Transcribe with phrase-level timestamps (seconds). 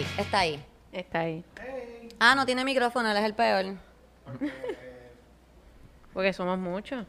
[0.00, 0.64] Eric, está ahí.
[0.92, 1.44] Está ahí.
[2.18, 3.76] Ah, no tiene micrófono, él es el peor.
[6.12, 7.06] Porque somos muchos.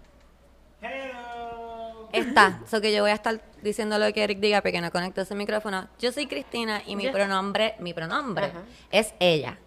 [2.12, 5.22] Está, so que yo voy a estar diciendo lo que Eric diga porque no conecto
[5.22, 5.88] ese micrófono.
[6.00, 8.64] Yo soy Cristina y mi pronombre, mi pronombre Ajá.
[8.92, 9.58] es ella.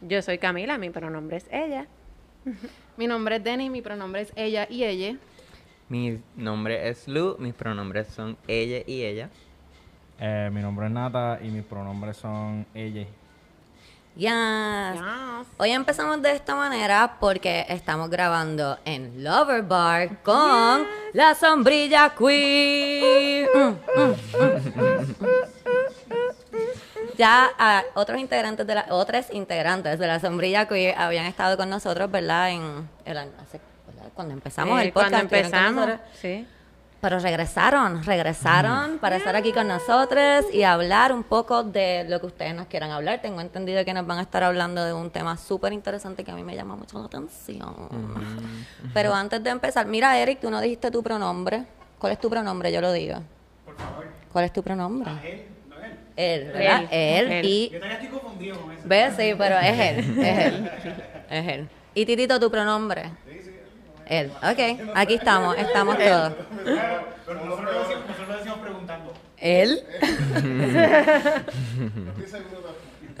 [0.00, 1.86] Yo soy Camila, mi pronombre es ella.
[2.96, 5.16] Mi nombre es Denny, mi pronombre es ella y ella.
[5.88, 9.30] Mi nombre es Lu, mis pronombres son ella y ella.
[10.20, 13.06] Eh, mi nombre es Nata y mis pronombres son ella.
[14.16, 15.00] Yes.
[15.58, 23.48] Hoy empezamos de esta manera porque estamos grabando en Lover Bar con la sombrilla queer.
[23.58, 24.14] Mm, mm,
[24.82, 25.16] mm.
[27.16, 31.68] Ya ah, otros integrantes de la, otras integrantes de la sombrilla queer habían estado con
[31.70, 32.50] nosotros, ¿verdad?
[32.50, 34.10] En el año, hace- ¿verdad?
[34.14, 35.10] cuando empezamos Eh, el podcast.
[35.12, 36.46] Cuando empezamos, sí.
[37.00, 42.26] Pero regresaron, regresaron para estar aquí con nosotros y hablar un poco de lo que
[42.26, 43.22] ustedes nos quieran hablar.
[43.22, 46.34] Tengo entendido que nos van a estar hablando de un tema súper interesante que a
[46.34, 47.72] mí me llama mucho la atención.
[48.92, 51.64] Pero antes de empezar, mira Eric, tú no dijiste tu pronombre.
[52.00, 52.72] ¿Cuál es tu pronombre?
[52.72, 53.20] Yo lo digo.
[53.64, 54.06] Por favor.
[54.32, 55.10] ¿Cuál es tu pronombre?
[55.24, 55.92] él, no él.
[56.16, 56.82] Él, ¿verdad?
[56.90, 57.44] Él, Él, él.
[57.46, 57.70] y...
[57.70, 58.82] Yo todavía estoy confundido con eso.
[58.86, 59.14] ¿Ves?
[59.16, 60.70] Sí, pero es él, es él,
[61.30, 61.68] es él.
[61.94, 63.10] ¿Y Titito, tu pronombre?
[64.08, 64.32] Él.
[64.42, 66.32] Ok, aquí estamos, estamos todos.
[66.64, 69.12] Pero nosotros lo decimos, nosotros lo decimos preguntando.
[69.36, 69.84] ¿Él?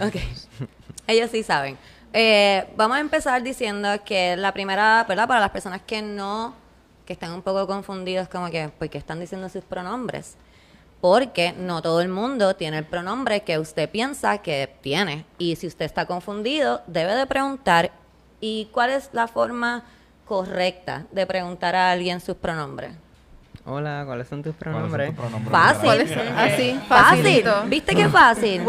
[0.00, 0.16] ok.
[1.06, 1.78] Ellos sí saben.
[2.12, 5.28] Eh, vamos a empezar diciendo que la primera, ¿verdad?
[5.28, 6.54] Para las personas que no,
[7.04, 10.36] que están un poco confundidos, como que, ¿por qué están diciendo sus pronombres?
[11.02, 15.26] Porque no todo el mundo tiene el pronombre que usted piensa que tiene.
[15.36, 17.92] Y si usted está confundido, debe de preguntar,
[18.40, 19.84] ¿y cuál es la forma
[20.28, 22.92] correcta de preguntar a alguien sus pronombres?
[23.70, 25.08] Hola, ¿cuáles son tus ¿Cuáles son pronombres?
[25.10, 25.98] tus pronombres Fácil.
[25.98, 26.54] literales?
[26.54, 27.44] Así, Fácil.
[27.68, 28.62] ¿Viste qué fácil?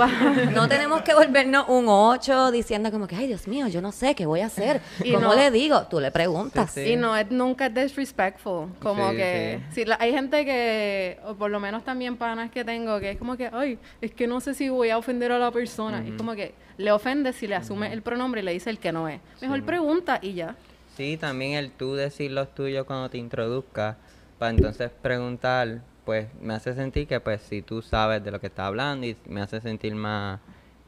[0.53, 4.14] No tenemos que volvernos un 8 diciendo como que, ay, Dios mío, yo no sé
[4.14, 4.81] qué voy a hacer.
[5.06, 5.84] Y ¿Cómo no- le digo?
[5.84, 6.72] Tú le preguntas.
[6.72, 6.90] Sí, sí.
[6.92, 8.68] Y no es nunca es disrespectful.
[8.81, 9.75] Como Sí, que sí.
[9.75, 13.18] si la- hay gente que, o por lo menos también panas que tengo, que es
[13.18, 16.03] como que, ay, es que no sé si voy a ofender a la persona.
[16.06, 18.92] Es como que le ofende si le asume el pronombre y le dice el que
[18.92, 19.22] no es.
[19.42, 20.56] Mejor pregunta y ya.
[21.00, 23.96] Sí, también el tú decir los tuyos cuando te introduzcas,
[24.38, 28.48] para entonces preguntar, pues me hace sentir que pues si tú sabes de lo que
[28.48, 30.42] estás hablando y me hace sentir más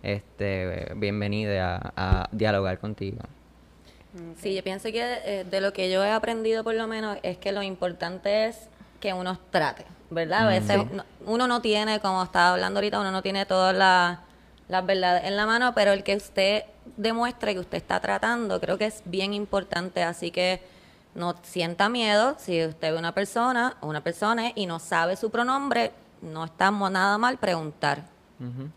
[0.04, 3.20] este bienvenida a, a dialogar contigo.
[4.42, 7.38] Sí, yo pienso que eh, de lo que yo he aprendido por lo menos es
[7.38, 8.68] que lo importante es
[9.00, 10.48] que uno trate, ¿verdad?
[10.48, 14.20] A veces no- uno no tiene, como estaba hablando ahorita, uno no tiene todas las
[14.72, 16.64] las verdades en la mano, pero el que usted
[16.96, 20.62] demuestre que usted está tratando, creo que es bien importante, así que
[21.14, 22.36] no sienta miedo.
[22.40, 26.90] Si usted ve una persona o una persona y no sabe su pronombre, no estamos
[26.90, 28.04] nada mal preguntar.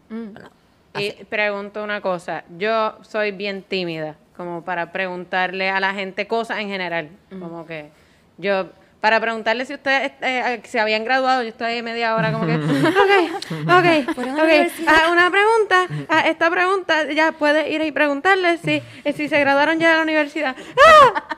[0.08, 0.50] ¿verdad?
[0.98, 6.58] Y pregunto una cosa, yo soy bien tímida, como para preguntarle a la gente cosas
[6.58, 7.90] en general, como que
[8.36, 8.66] yo,
[9.04, 12.54] para preguntarle si ustedes eh, se habían graduado, yo estoy ahí media hora como que,
[12.54, 13.38] ok,
[13.68, 19.12] ok, ok, ah, una pregunta, ah, esta pregunta, ya puedes ir y preguntarle si, eh,
[19.12, 20.56] si se graduaron ya de la universidad.
[20.86, 21.36] ¡Ah!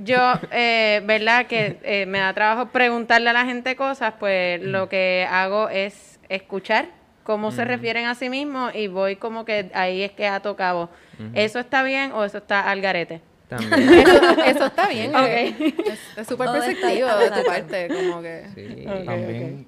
[0.00, 1.46] Yo, eh, ¿verdad?
[1.46, 6.18] Que eh, me da trabajo preguntarle a la gente cosas, pues lo que hago es
[6.28, 6.86] escuchar
[7.22, 10.90] cómo se refieren a sí mismos y voy como que ahí es que ato cabo.
[11.34, 13.27] ¿Eso está bien o eso está al garete?
[13.48, 13.72] También.
[14.06, 15.14] Eso, eso está bien.
[15.14, 15.22] Ok.
[15.26, 15.74] eh.
[16.16, 17.88] Es súper perceptivo de tu parte.
[17.88, 18.46] Como que.
[18.54, 18.84] Sí.
[18.84, 19.66] También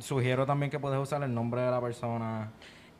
[0.00, 2.50] sugiero también que puedes usar el nombre de la persona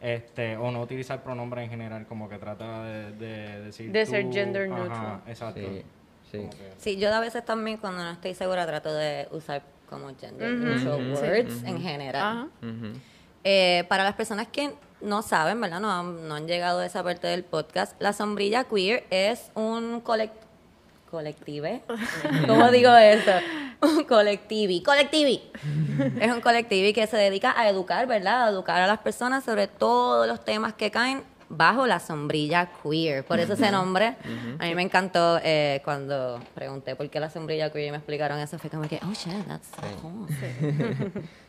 [0.01, 4.31] este o no utilizar pronombre en general, como que trata de, de decir De ser
[4.31, 5.21] gender Ajá, neutral.
[5.27, 5.61] Exacto.
[5.61, 5.83] Sí,
[6.31, 6.49] sí.
[6.77, 11.11] Sí, yo a veces también cuando no estoy segura trato de usar como gender neutral
[11.13, 12.51] words en general.
[13.45, 14.75] Eh, para las personas que
[15.05, 15.81] no saben, ¿verdad?
[15.81, 20.01] No han, no han llegado a esa parte del podcast, La Sombrilla Queer es un
[20.01, 20.45] colect
[21.15, 21.69] colectivo.
[22.49, 23.31] ¿Cómo digo eso?
[23.81, 24.83] Un colectivi.
[24.83, 25.43] Colectivi.
[26.21, 28.49] es un colectivi que se dedica a educar, ¿verdad?
[28.49, 33.25] A educar a las personas sobre todos los temas que caen bajo la sombrilla queer.
[33.25, 34.17] Por eso ese nombre.
[34.59, 38.41] A mí me encantó eh, cuando pregunté por qué la sombrilla queer y me explicaron
[38.41, 38.59] eso.
[38.59, 40.27] Fue como que, oh, shit, that's so cool.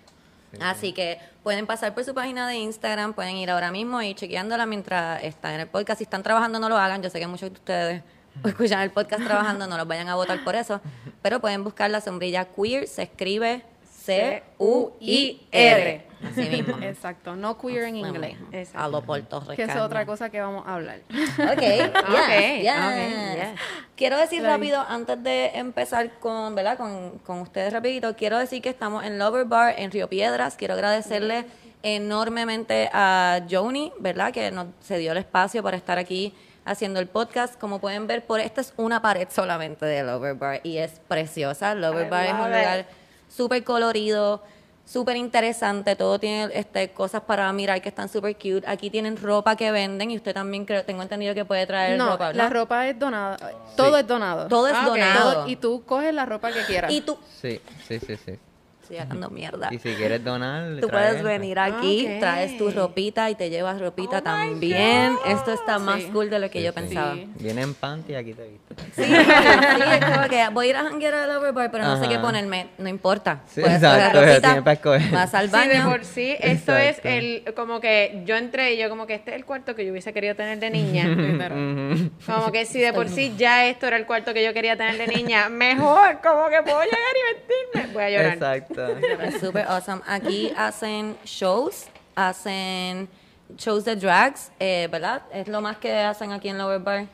[0.61, 4.65] Así que pueden pasar por su página de Instagram, pueden ir ahora mismo y chequeándola
[4.65, 5.99] mientras están en el podcast.
[5.99, 7.01] Si están trabajando, no lo hagan.
[7.01, 8.03] Yo sé que muchos de ustedes
[8.45, 10.81] escuchan el podcast trabajando, no los vayan a votar por eso.
[11.21, 13.63] Pero pueden buscar la sombrilla queer, se escribe
[14.05, 16.05] C-U-I-R.
[16.31, 16.77] Así mismo.
[16.81, 17.35] Exacto.
[17.35, 18.37] No queer en inglés.
[18.73, 19.55] A lo puertorriqueño.
[19.55, 20.99] Que es otra cosa que vamos a hablar.
[21.09, 21.09] Ok,
[21.61, 22.73] yes, Ok, yes.
[22.73, 23.59] ok, yes.
[23.95, 26.77] Quiero decir rápido, antes de empezar con, ¿verdad?
[26.77, 30.55] Con, con ustedes rapidito, quiero decir que estamos en Lover Bar en Río Piedras.
[30.55, 31.45] Quiero agradecerle
[31.83, 34.33] enormemente a Joni, ¿verdad?
[34.33, 36.33] Que nos se dio el espacio para estar aquí
[36.65, 37.59] haciendo el podcast.
[37.59, 41.75] Como pueden ver, por esta es una pared solamente de Lover Bar y es preciosa.
[41.75, 42.85] Lover Bar es un lugar
[43.29, 44.43] súper colorido,
[44.85, 45.95] súper interesante.
[45.95, 48.63] Todo tiene este, cosas para mirar que están súper cute.
[48.67, 52.11] Aquí tienen ropa que venden y usted también creo, tengo entendido que puede traer No,
[52.11, 52.31] ropa.
[52.31, 52.37] ¿no?
[52.37, 53.37] la ropa es donada.
[53.75, 54.47] Todo es donado.
[54.47, 55.33] Todo es Ah, donado.
[55.33, 56.91] Todo- y tú coges la ropa que quieras.
[56.91, 58.39] Y tú, Sí, sí, sí, sí.
[58.85, 59.69] Estoy hablando mierda.
[59.73, 64.21] Y si quieres donar, Tú puedes venir aquí, traes tu ropita y te llevas ropita
[64.21, 65.15] también.
[65.25, 66.09] Esto está más Sí.
[66.13, 66.75] cool de lo que Sí, yo sí.
[66.79, 67.13] pensaba.
[67.15, 67.27] Sí.
[67.39, 68.75] Viene en panty y aquí te viste.
[68.95, 72.07] Sí, sí, es como que voy a ir a janguear al Overbar, pero no sé
[72.09, 72.67] qué ponerme.
[72.77, 73.41] No importa.
[73.47, 75.11] Sí, Puedes exacto, coger ropita, tiene para escoger.
[75.11, 75.89] Vas al Sí, de baño.
[75.89, 79.37] por sí, esto es el, como que yo entré y yo como que este es
[79.37, 81.05] el cuarto que yo hubiese querido tener de niña.
[82.25, 84.97] Como que si de por sí ya esto era el cuarto que yo quería tener
[84.97, 87.35] de niña, mejor, como que puedo llegar y
[87.73, 87.93] vestirme.
[87.93, 88.33] Voy a llorar.
[88.33, 88.74] Exacto.
[89.21, 90.01] Es súper awesome.
[90.07, 91.85] Aquí hacen shows,
[92.15, 93.09] hacen
[93.57, 95.23] shows de drags, eh, ¿verdad?
[95.31, 97.07] Es lo más que hacen aquí en Lower Bar.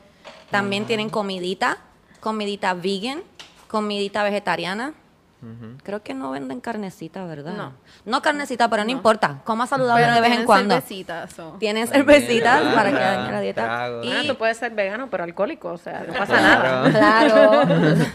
[0.50, 1.78] También tienen comidita,
[2.20, 3.22] comidita vegan,
[3.68, 4.94] comidita vegetariana.
[5.82, 7.54] Creo que no venden carnecita, ¿verdad?
[7.54, 7.72] No.
[8.04, 9.40] No carnecita, pero no, importa.
[9.42, 10.74] Coma saludable Pero de vez en tienen cuando.
[10.76, 11.56] cervecitas, so.
[11.58, 13.84] Tienen cervecitas ah, para que ah, dañe la dieta.
[13.86, 16.90] Ah, Y tú puedes ser vegano, pero alcohólico, o sea, no pasa nada.
[16.92, 17.66] Claro.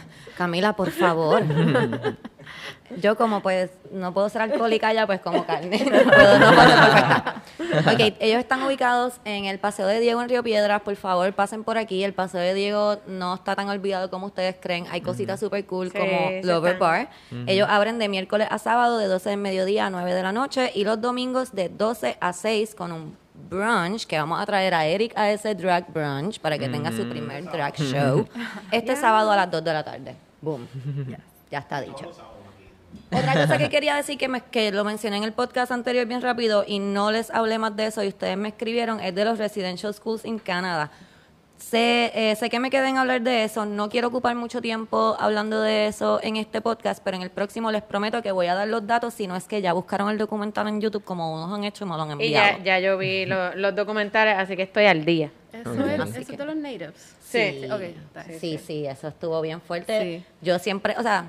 [0.37, 1.43] Camila, por favor.
[2.95, 5.77] Yo como pues no puedo ser alcohólica ya, pues como carne.
[5.87, 7.91] No puedo, no puedo ser perfecta.
[7.91, 10.81] Ok, ellos están ubicados en el Paseo de Diego en Río Piedras.
[10.81, 12.03] Por favor, pasen por aquí.
[12.03, 14.85] El Paseo de Diego no está tan olvidado como ustedes creen.
[14.89, 16.87] Hay cositas súper cool Sí, como sí Lover están.
[16.89, 17.09] Bar.
[17.45, 20.71] Ellos abren de miércoles a sábado de 12 del mediodía a 9 de la noche
[20.73, 23.17] y los domingos de 12 a 6 con un
[23.49, 27.07] brunch que vamos a traer a Eric a ese drag brunch para que tenga su
[27.07, 28.27] primer drag show
[28.71, 30.15] este sábado a las 2 de la tarde.
[30.41, 30.67] Boom.
[31.49, 32.11] Ya está dicho.
[33.11, 36.21] Otra cosa que quería decir que, me- que lo mencioné en el podcast anterior bien
[36.21, 39.37] rápido y no les hablé más de eso y ustedes me escribieron es de los
[39.37, 40.91] residential schools en Canadá.
[41.57, 45.17] Sé, eh, sé que me quedé en hablar de eso, no quiero ocupar mucho tiempo
[45.19, 48.53] hablando de eso en este podcast, pero en el próximo les prometo que voy a
[48.53, 51.51] dar los datos, si no es que ya buscaron el documental en YouTube como unos
[51.51, 52.57] han hecho y me lo han Y enviado.
[52.59, 55.31] ya, ya yo vi lo- los documentales, así que estoy al día.
[55.51, 57.15] Eso es, Así eso que- es de los natives.
[57.27, 57.39] Sí.
[57.39, 57.95] Bien.
[58.39, 60.01] Sí, sí, eso estuvo bien fuerte.
[60.19, 60.23] Sí.
[60.41, 61.25] Yo siempre, o sea,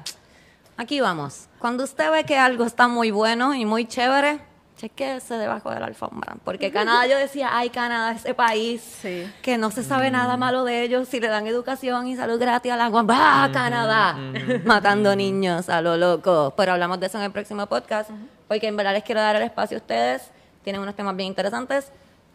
[0.79, 1.49] aquí vamos.
[1.59, 4.41] Cuando usted ve que algo está muy bueno y muy chévere,
[4.77, 6.37] chequese debajo de la alfombra.
[6.45, 9.31] Porque Canadá, yo decía, ay, Canadá, ese país Sí.
[9.43, 12.73] que no se sabe nada malo de ellos, si le dan educación y salud gratis
[12.73, 14.17] al agua, ¡va, Canadá!
[14.65, 16.55] Matando niños a lo loco.
[16.57, 18.11] Pero hablamos de eso en el próximo podcast,
[18.47, 20.31] porque en verdad les quiero dar el espacio a ustedes.
[20.63, 21.91] Tienen unos temas bien interesantes.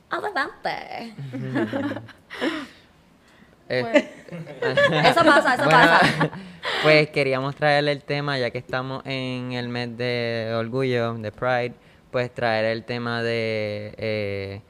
[0.10, 1.16] Adelante.
[3.70, 4.10] Eh,
[5.06, 6.30] Eso pasa, eso Bueno, pasa.
[6.84, 11.74] Pues queríamos traerle el tema, ya que estamos en el mes de orgullo, de Pride,
[12.12, 14.62] pues traer el tema de, eh,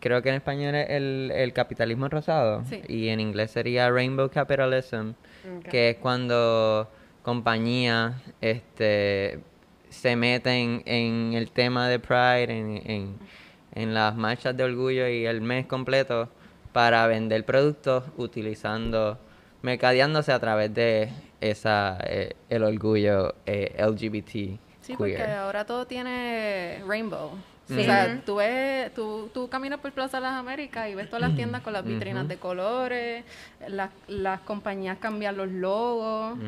[0.00, 2.80] creo que en español es el, el capitalismo rosado, Sí.
[2.88, 5.12] y en inglés sería Rainbow Capitalism,
[5.70, 6.88] que es cuando
[7.22, 9.40] compañías este,
[9.88, 13.18] se meten en el tema de Pride, en, en,
[13.74, 16.28] en las marchas de orgullo y el mes completo
[16.72, 19.18] para vender productos utilizando,
[19.62, 21.08] mercadeándose a través de
[21.50, 25.30] esa eh, el orgullo eh, LGBT Sí, porque queer.
[25.30, 27.30] ahora todo tiene rainbow.
[27.66, 27.80] Sí.
[27.80, 31.22] O sea, tú ves, tú, tú caminas por Plaza de las Américas y ves todas
[31.22, 33.24] las tiendas con las vitrinas de colores,
[33.68, 36.38] las, las compañías cambian los logos.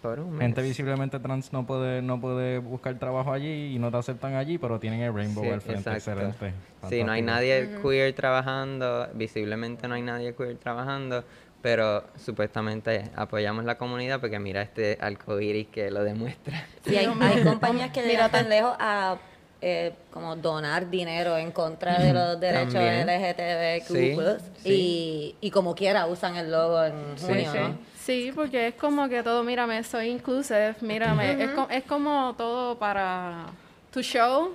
[0.00, 3.98] Por un Gente visiblemente trans no puede no puede buscar trabajo allí y no te
[3.98, 5.90] aceptan allí, pero tienen el rainbow Sí, al frente.
[5.92, 6.22] exacto.
[6.22, 6.52] Excelente.
[6.88, 11.24] Sí, no hay nadie queer trabajando, visiblemente no hay nadie queer trabajando,
[11.64, 16.66] pero supuestamente apoyamos la comunidad porque mira este arcoíris que lo demuestra.
[16.84, 19.16] Sí, hay, hay compañías que llegan tan lejos a
[19.62, 23.06] eh, como donar dinero en contra de los derechos También.
[23.08, 27.58] LGTBQ+, Sí, y, y como quiera usan el logo en Sí, junio, sí.
[27.58, 27.78] ¿no?
[27.98, 32.78] Sí, porque es como que todo, mírame, soy inclusive, mírame, es, co- es como todo
[32.78, 33.46] para
[33.90, 34.52] tu show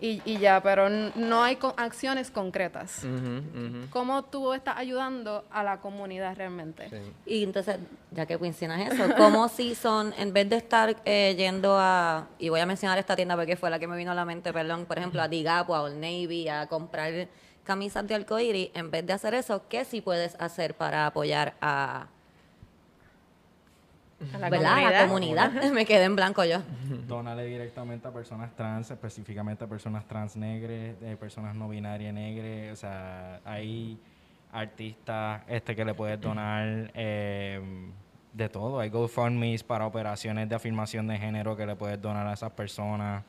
[0.00, 3.04] y, y ya, pero n- no hay co- acciones concretas.
[3.90, 6.88] ¿Cómo tú estás ayudando a la comunidad realmente?
[6.88, 7.12] Sí.
[7.26, 7.78] Y entonces,
[8.12, 12.48] ya que mencionas eso, como si son, en vez de estar eh, yendo a, y
[12.48, 14.86] voy a mencionar esta tienda porque fue la que me vino a la mente, perdón,
[14.86, 17.28] por ejemplo, a Digap o a Old Navy, a comprar
[17.64, 22.06] camisas de arcoíris, en vez de hacer eso, ¿qué sí puedes hacer para apoyar a,
[24.34, 24.78] A la ¿verdad?
[24.78, 25.52] a la comunidad.
[25.72, 26.62] me quedé en blanco yo.
[27.06, 32.72] Dónale directamente a personas trans, específicamente a personas trans negras, eh, personas no binarias negras.
[32.72, 33.98] O sea, hay
[34.52, 37.60] artistas este que le puedes donar eh,
[38.32, 38.80] de todo.
[38.80, 43.24] Hay GoFundMe's para operaciones de afirmación de género que le puedes donar a esas personas.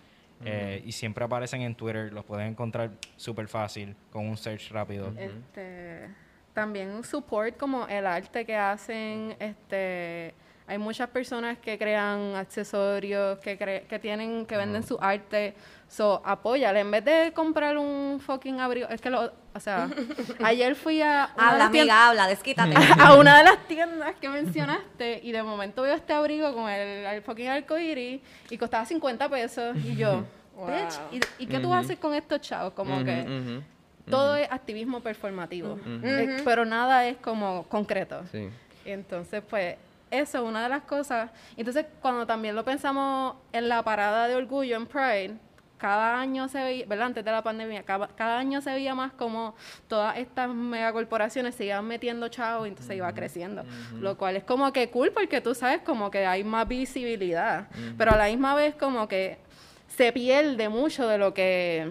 [0.46, 5.12] Eh, y siempre aparecen en Twitter, los puedes encontrar súper fácil con un search rápido.
[5.18, 6.08] Este,
[6.54, 10.34] también un support como el arte que hacen, este,
[10.70, 15.56] hay muchas personas que crean accesorios, que cre- que tienen, que venden su arte,
[15.88, 19.90] so apóyale, en vez de comprar un fucking abrigo, es que lo, o sea,
[20.44, 22.76] ayer fui a una de Habla, las tiendas- amiga, habla, desquítate.
[23.02, 27.04] a una de las tiendas que mencionaste y de momento veo este abrigo con el,
[27.06, 28.22] el fucking arcoíris
[28.52, 30.24] y costaba 50 pesos y yo,
[30.68, 31.00] bitch,
[31.40, 32.74] ¿y, y qué tú haces con estos chavos?
[32.74, 33.64] Como Ujú, que ujú.
[34.12, 38.22] todo es activismo performativo, Eh, pero nada es como concreto.
[38.32, 38.50] Sí.
[38.86, 39.76] Entonces, pues,
[40.12, 41.32] eso es una de las cosas.
[41.58, 45.36] Entonces, cuando también lo pensamos en la parada de orgullo en Pride,
[45.78, 47.08] cada año se veía, ¿verdad?
[47.08, 49.56] Antes de la pandemia, cada, cada año se veía más como
[49.88, 53.64] todas estas megacorporaciones se iban metiendo chavos y entonces iba creciendo.
[54.00, 57.68] Lo cual es como que cool porque tú sabes como que hay más visibilidad.
[57.98, 59.38] Pero a la misma vez como que
[59.88, 61.90] se pierde mucho de lo que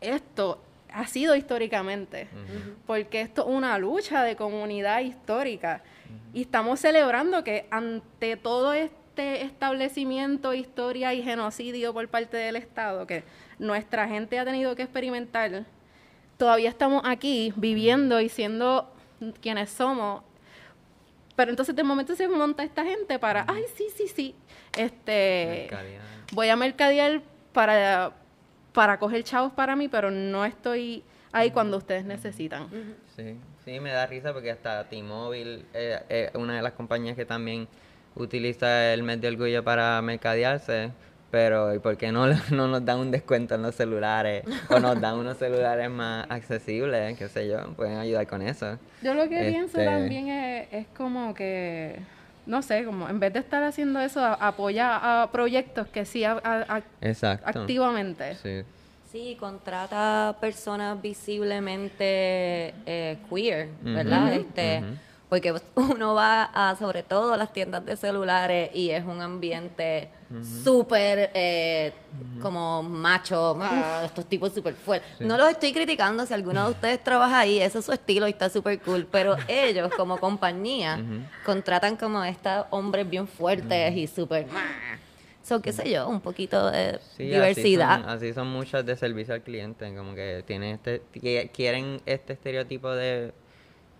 [0.00, 0.60] esto
[0.92, 2.28] ha sido históricamente,
[2.86, 5.82] porque esto es una lucha de comunidad histórica
[6.32, 13.06] y estamos celebrando que ante todo este establecimiento, historia y genocidio por parte del Estado
[13.06, 13.24] que
[13.58, 15.64] nuestra gente ha tenido que experimentar,
[16.36, 18.92] todavía estamos aquí viviendo y siendo
[19.40, 20.22] quienes somos.
[21.36, 24.34] Pero entonces de momento se monta esta gente para, ay, sí, sí, sí,
[24.76, 26.02] este, Mercadear.
[26.32, 28.12] voy a mercadear para,
[28.72, 31.02] para coger chavos para mí, pero no estoy
[31.32, 32.68] ahí cuando ustedes necesitan.
[33.16, 37.24] Sí, sí, me da risa porque hasta T-Mobile eh, es una de las compañías que
[37.24, 37.66] también
[38.14, 40.90] utiliza el mes de orgullo para mercadearse.
[41.30, 44.44] Pero, ¿y por qué no, no nos dan un descuento en los celulares?
[44.70, 48.78] O nos dan unos celulares más accesibles, qué sé yo, pueden ayudar con eso.
[49.02, 51.98] Yo lo que pienso Este- también es, es como que,
[52.46, 56.40] no sé, como en vez de estar haciendo eso, apoya a proyectos que sí a-
[56.44, 57.62] a- a- Exacto.
[57.62, 58.36] activamente.
[58.36, 58.62] Sí.
[59.14, 64.32] Sí, contrata personas visiblemente eh, queer, ¿verdad?
[64.34, 64.82] Este.
[65.28, 70.10] Porque uno va a, sobre todo, las tiendas de celulares y es un ambiente
[70.64, 71.92] súper eh,
[72.42, 75.20] como macho, ah, estos tipos súper fuertes.
[75.20, 78.30] No los estoy criticando, si alguno de ustedes trabaja ahí, ese es su estilo y
[78.30, 81.00] está súper cool, pero ellos como compañía
[81.46, 84.48] contratan como estos hombres bien fuertes y súper...
[85.44, 87.92] So, qué sé yo, un poquito de Sí, diversidad.
[87.92, 92.00] Así son, así son muchas de servicio al cliente, como que tienen este, qui- quieren
[92.06, 93.32] este estereotipo de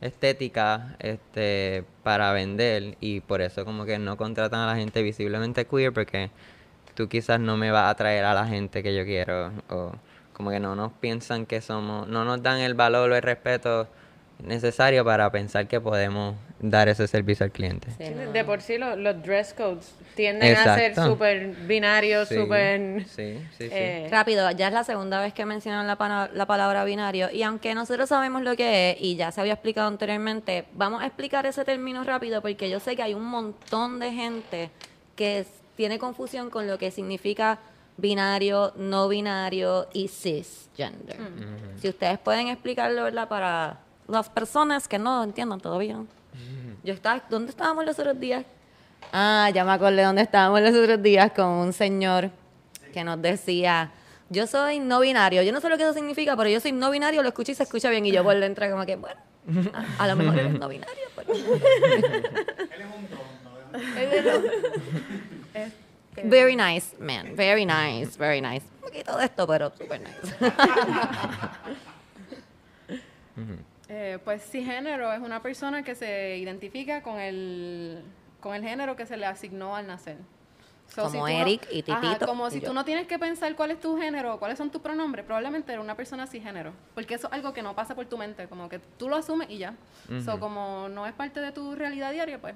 [0.01, 5.67] estética este para vender y por eso como que no contratan a la gente visiblemente
[5.67, 6.31] queer porque
[6.95, 9.93] tú quizás no me vas a atraer a la gente que yo quiero o
[10.33, 13.87] como que no nos piensan que somos, no nos dan el valor o el respeto
[14.43, 16.35] necesario para pensar que podemos
[16.71, 17.89] dar ese servicio al cliente.
[17.91, 18.33] Sí, Sí, no.
[18.33, 23.05] De por sí lo- los dress codes tienden a ser súper binarios, súper...
[23.07, 23.69] sí, sí, sí.
[23.71, 27.43] eh, Rápido, ya es la segunda vez que mencionan la, pana- la palabra binario y
[27.43, 31.45] aunque nosotros sabemos lo que es y ya se había explicado anteriormente, vamos a explicar
[31.47, 34.71] ese término rápido porque yo sé que hay un montón de gente
[35.17, 37.59] que es- tiene confusión con lo que significa
[37.97, 41.17] binario, no binario y cisgender.
[41.81, 43.29] Si ustedes pueden explicarlo, ¿verdad?
[43.29, 43.79] Para
[44.09, 45.99] las personas que no entiendan todavía.
[46.83, 48.45] Yo estaba, ¿dónde estábamos los otros días?
[49.13, 52.31] Ah, ya me acordé dónde estábamos los otros días con un señor
[52.93, 53.91] que nos decía,
[54.31, 55.43] yo soy no binario.
[55.43, 57.55] Yo no sé lo que eso significa, pero yo soy no binario, lo escucho y
[57.55, 58.07] se escucha bien.
[58.07, 59.21] Y yo por dentro como que, bueno,
[59.73, 61.05] a, a lo mejor eres no binario.
[63.95, 64.43] Pero...
[66.25, 67.35] Very nice, man.
[67.35, 68.65] Very nice, very nice.
[68.77, 70.35] Un poquito de esto, pero super nice.
[73.89, 78.03] Eh, pues cisgénero es una persona que se identifica con el,
[78.41, 80.17] con el género que se le asignó al nacer.
[80.95, 82.69] Como tú no- Eric y Ajá, Titito como y si yo.
[82.69, 85.83] tú no tienes que pensar cuál es tu género, cuáles son tus pronombres, probablemente eres
[85.85, 86.73] una persona cisgénero.
[86.95, 89.51] Porque eso es algo que no pasa por tu mente, como que tú lo asumes
[89.51, 89.75] y ya.
[90.25, 92.55] So, como no es parte de tu realidad diaria, pues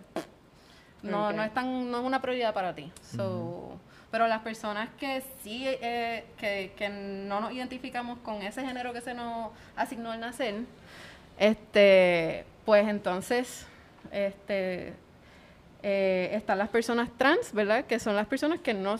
[1.02, 2.92] no, no, es tan, no es una prioridad para ti.
[3.16, 3.78] So,
[4.11, 9.00] Pero las personas que sí, eh, que, que no nos identificamos con ese género que
[9.00, 10.54] se nos asignó al nacer,
[11.38, 13.66] este, pues entonces,
[14.12, 14.92] este,
[15.83, 17.85] eh, están las personas trans, ¿verdad?
[17.85, 18.99] Que son las personas que no,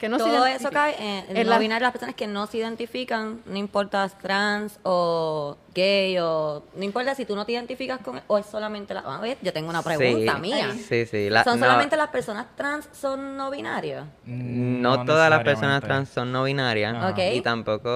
[0.00, 2.56] que no se Todo eso cae en, en no la- las personas que no se
[2.56, 8.00] identifican, no importa si trans o gay o no importa si tú no te identificas
[8.00, 9.00] con o es solamente la.
[9.00, 10.74] A ver, yo tengo una pregunta Sí, mía.
[10.88, 11.28] Sí, sí.
[11.28, 14.06] la- ¿Son no, solamente las personas trans son no binarios?
[14.24, 16.96] No, todas las personas trans son no binarias.
[17.34, 17.88] Y tampoco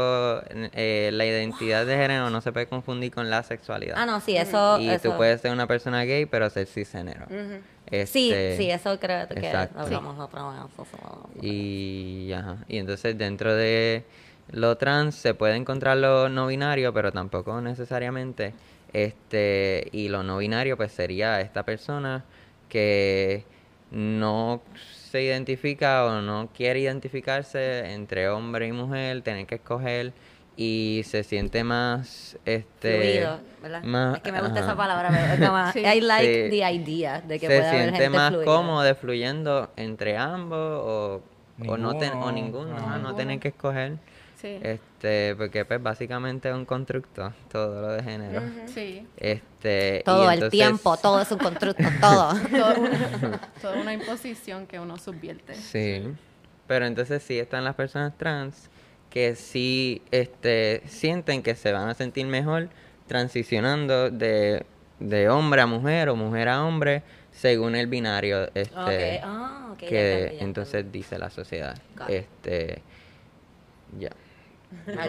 [0.51, 3.95] eh, la identidad de género no se puede confundir con la sexualidad.
[3.99, 4.79] Ah, no, sí, eso.
[4.79, 5.11] y eso.
[5.11, 7.27] tú puedes ser una persona gay, pero ser cisgénero.
[7.29, 7.35] Sí,
[7.91, 9.81] Este, sí, eso creo que exacto.
[9.81, 11.45] hablamos otra vez.
[11.45, 14.05] Y, ajá, y entonces dentro de
[14.51, 18.55] lo trans se puede encontrar lo no binario, pero tampoco necesariamente.
[18.93, 22.25] Este, y lo no binario pues sería esta persona
[22.69, 23.45] que
[23.91, 24.63] no
[25.11, 30.13] se identifica o no quiere identificarse entre hombre y mujer, tener que escoger
[30.57, 33.83] y se siente más este Fluido, ¿verdad?
[33.83, 34.67] más- es que me gusta ajá.
[34.69, 35.09] esa palabra.
[35.11, 35.81] pero es como, Sí.
[35.81, 36.51] I like Sí.
[36.51, 38.45] the idea de que se puede haber siente gente más fluida.
[38.45, 41.23] cómodo fluyendo entre ambos o,
[41.67, 43.97] o no ten- o Ninguno, ajá, no tener que escoger
[44.41, 44.59] Sí.
[44.63, 49.07] este porque pues básicamente es un constructo todo lo de género Sí.
[49.17, 52.29] este y Todo el tiempo, todo es un constructo, todo.
[52.51, 55.55] Toda una, toda una imposición que uno subvierte.
[55.55, 56.03] sí
[56.67, 58.69] pero entonces sí están las personas trans
[59.15, 62.69] que sí este sienten que se van a sentir mejor
[63.07, 64.67] transicionando de,
[64.99, 70.45] de hombre a mujer o mujer a hombre según el binario este ah, que ya
[70.45, 71.79] entonces dice la sociedad
[72.09, 72.83] este
[73.97, 74.11] ya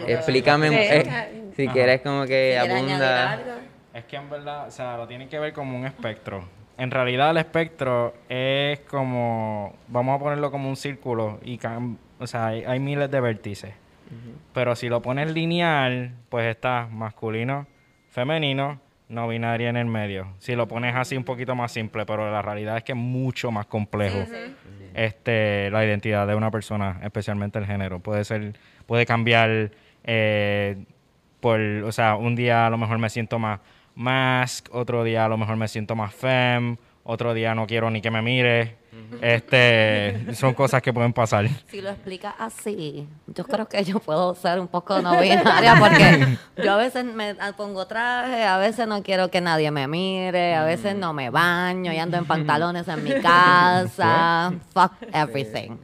[0.06, 1.72] explícame eh, si Ajá.
[1.72, 3.50] quieres como que ¿Quieres añadir abunda algo?
[3.92, 6.46] Es que en verdad, o sea, lo tienen que ver como un espectro.
[6.76, 11.58] En realidad el espectro es como, vamos a ponerlo como un círculo y,
[12.18, 13.72] o sea, hay, hay miles de vértices.
[14.52, 17.66] Pero si lo pones lineal, pues está masculino,
[18.10, 20.28] femenino, no binario en el medio.
[20.38, 23.50] Si lo pones así un poquito más simple, pero la realidad es que es mucho
[23.50, 24.24] más complejo.
[24.94, 28.00] Este, la identidad de una persona, especialmente el género.
[28.00, 28.54] Puede ser,
[28.86, 29.70] puede cambiar
[30.04, 30.84] eh,
[31.40, 33.60] por, o sea, un día a lo mejor me siento más
[33.94, 38.00] mask, otro día a lo mejor me siento más femme, otro día no quiero ni
[38.00, 38.76] que me mire.
[39.22, 41.46] Este, son cosas que pueden pasar.
[41.68, 46.36] Si lo explicas así, yo creo que yo puedo ser un poco no binaria porque
[46.62, 50.64] yo a veces me pongo traje, a veces no quiero que nadie me mire, a
[50.64, 54.52] veces no me baño y ando en pantalones en mi casa.
[54.72, 55.76] Fuck everything.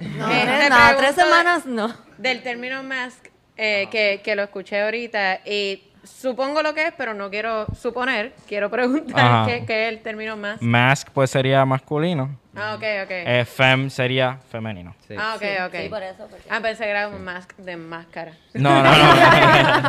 [0.00, 1.92] No, Eh, te no, tres pregunto- semanas no.
[2.18, 7.14] Del término mask, eh, que, que lo escuché ahorita, y supongo lo que es, pero
[7.14, 10.62] no quiero suponer, quiero preguntar qué, qué es el término mask.
[10.62, 13.10] Mask pues sería masculino, Ah, ok, ok.
[13.10, 14.92] eh, femme sería femenino.
[15.06, 15.14] Sí.
[15.16, 15.74] ah, ok, ok.
[15.82, 16.26] Sí, por eso.
[16.28, 18.32] porque- Ah, pensé que era un mask de máscara.
[18.54, 18.90] No, no,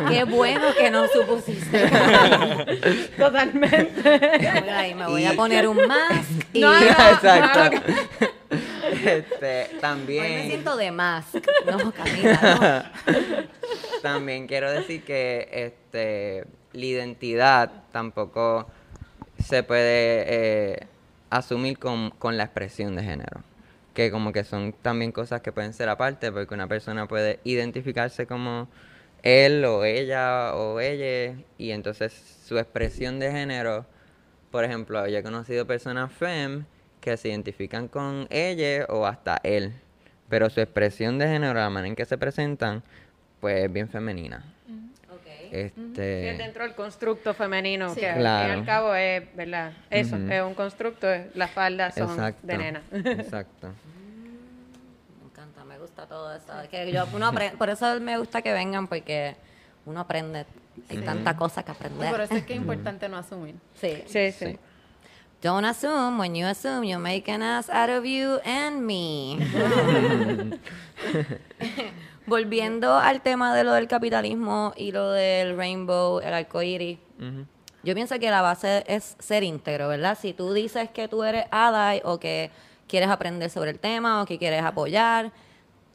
[0.03, 0.09] no.
[0.09, 1.89] Qué bueno que no supusiste.
[3.17, 4.49] Totalmente.
[4.71, 7.75] Ahí me voy a poner un mask y No, no, Exacto.
[8.21, 11.35] no, este, hoy me también siento de mask.
[11.65, 13.49] No, Camila, no.
[14.01, 18.67] También quiero decir que este, la identidad tampoco
[19.43, 20.87] se puede eh,
[21.29, 23.41] asumir con, con la expresión de género.
[23.93, 28.25] Que como que son también cosas que pueden ser aparte, porque una persona puede identificarse
[28.25, 28.69] como
[29.23, 32.13] él o ella o ella, y entonces
[32.45, 33.85] su expresión de género,
[34.51, 36.65] por ejemplo, yo he conocido personas fem
[37.09, 39.73] que se identifican con ella o hasta él,
[40.29, 42.83] pero su expresión de género, la manera en que se presentan,
[43.39, 44.43] pues es bien femenina.
[45.51, 48.01] Este, Sí, es dentro del constructo femenino, Sí.
[48.01, 48.47] que al Claro.
[48.49, 49.71] fin y al cabo es, ¿verdad?
[49.89, 52.81] Eso, es un constructo, las faldas son exacto, de nena.
[52.93, 53.69] Exacto.
[55.19, 56.61] Me encanta, me gusta todo eso.
[56.61, 59.35] Es que yo, uno apre- por eso me gusta que vengan, porque
[59.87, 60.45] uno aprende.
[60.87, 62.21] Hay tanta cosa que Y por aprender.
[62.21, 63.55] eso es que es importante no asumir.
[63.73, 64.03] Sí.
[64.05, 64.59] Sí, sí.
[65.41, 66.17] Don't assume.
[66.17, 69.39] When you assume, you make an ass out of you and me.
[72.27, 76.99] Volviendo al tema de lo del capitalismo y lo del rainbow, el arcoíris.
[77.19, 77.45] Ujú.
[77.83, 80.17] Yo pienso que la base es ser íntegro, ¿verdad?
[80.19, 82.51] Si tú dices que tú eres ally o que
[82.87, 85.31] quieres aprender sobre el tema o que quieres apoyar,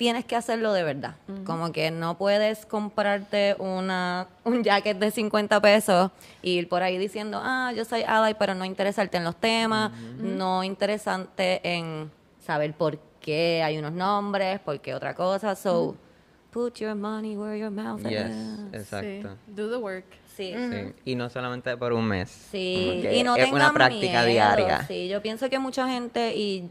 [0.05, 1.15] tienes que hacerlo de verdad.
[1.47, 6.11] Como que no puedes comprarte una, un jacket de 50 pesos
[6.43, 9.93] y ir por ahí diciendo, ah, yo soy ally, pero no interesarte en los temas,
[10.19, 15.55] no interesante en saber por qué hay unos nombres, por qué otra cosa.
[15.55, 15.97] So,
[16.51, 18.75] put your money where your mouth Yes, is.
[18.75, 19.31] exacto.
[19.47, 19.53] Sí.
[19.57, 20.05] Do the work.
[20.37, 20.53] Sí.
[20.55, 20.93] Sí.
[21.07, 22.29] Y no solamente por un mes.
[22.51, 24.85] Sí, y no es una práctica miedo, diaria.
[24.87, 26.69] Sí, yo pienso que mucha gente y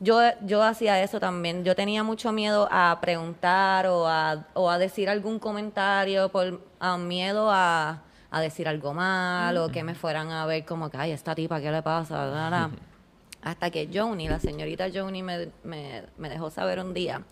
[0.00, 1.64] yo, yo hacía eso también.
[1.64, 6.96] Yo tenía mucho miedo a preguntar o a, o a decir algún comentario por a
[6.98, 11.12] miedo a, a decir algo mal o que me fueran a ver como que, ay,
[11.12, 12.26] esta tipa, ¿qué le pasa?
[12.30, 12.70] Bla, bla.
[13.42, 17.22] Hasta que Joni, la señorita Joni, me, me, me dejó saber un día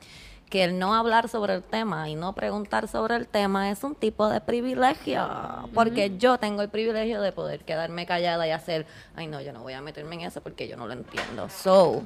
[0.52, 3.94] que el no hablar sobre el tema y no preguntar sobre el tema es un
[3.94, 5.26] tipo de privilegio.
[5.72, 8.84] Porque yo tengo el privilegio de poder quedarme callada y hacer,
[9.16, 11.48] ay no, yo no voy a meterme en eso porque yo no lo entiendo.
[11.48, 12.02] So,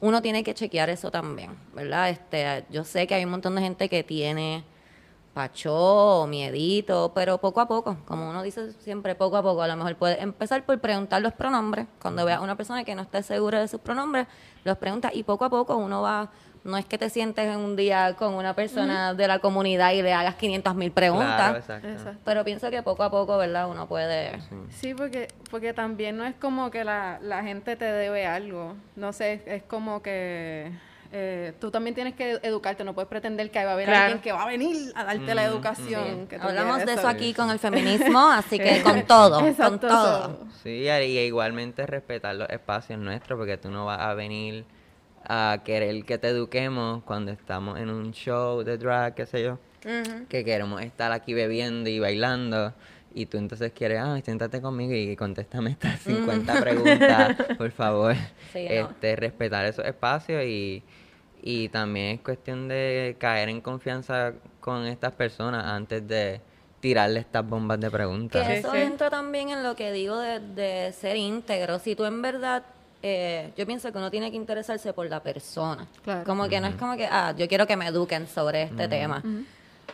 [0.00, 2.10] uno tiene que chequear eso también, ¿verdad?
[2.10, 4.64] Este, yo sé que hay un montón de gente que tiene
[5.38, 9.62] pachó, miedito, pero poco a poco, como uno dice siempre, poco a poco.
[9.62, 11.86] A lo mejor puedes empezar por preguntar los pronombres.
[12.02, 14.26] Cuando veas a una persona que no esté segura de sus pronombres,
[14.64, 16.30] los preguntas y poco a poco uno va.
[16.64, 20.02] No es que te sientes en un día con una persona de la comunidad y
[20.02, 21.34] le hagas 500 mil preguntas.
[21.36, 21.88] Claro, exacto.
[21.88, 22.20] Exacto.
[22.24, 23.68] Pero pienso que poco a poco, ¿verdad?
[23.68, 24.38] Uno puede...
[24.70, 28.74] Sí, porque, porque también no es como que la, la gente te debe algo.
[28.96, 30.70] No sé, es como que
[31.10, 32.84] eh, tú también tienes que educarte.
[32.84, 34.02] No puedes pretender que va a haber Claro.
[34.04, 36.26] alguien que va a venir a darte la educación.
[36.26, 40.22] que Hablamos de eso aquí con el feminismo, así que con todo, con Exacto, todo.
[40.22, 44.64] so- Sí, y igualmente respetar los espacios nuestros, porque tú no vas a venir
[45.28, 49.58] a querer que te eduquemos cuando estamos en un show de drag, qué sé yo,
[50.28, 52.72] que queremos estar aquí bebiendo y bailando.
[53.14, 58.14] Y tú entonces quieres, ah, siéntate conmigo y contéstame estas 50 preguntas, por favor.
[58.52, 58.90] Sí, no.
[58.90, 60.82] este, respetar esos espacios y,
[61.42, 66.40] y también es cuestión de caer en confianza con estas personas antes de
[66.80, 68.46] tirarle estas bombas de preguntas.
[68.46, 68.78] Que Sí, eso sí.
[68.78, 71.78] entra también en lo que digo de, de ser íntegro.
[71.80, 72.62] Si tú en verdad,
[73.02, 75.86] eh, yo pienso que uno tiene que interesarse por la persona.
[76.02, 76.24] Claro.
[76.24, 79.22] Como que no es como que, ah, yo quiero que me eduquen sobre este tema.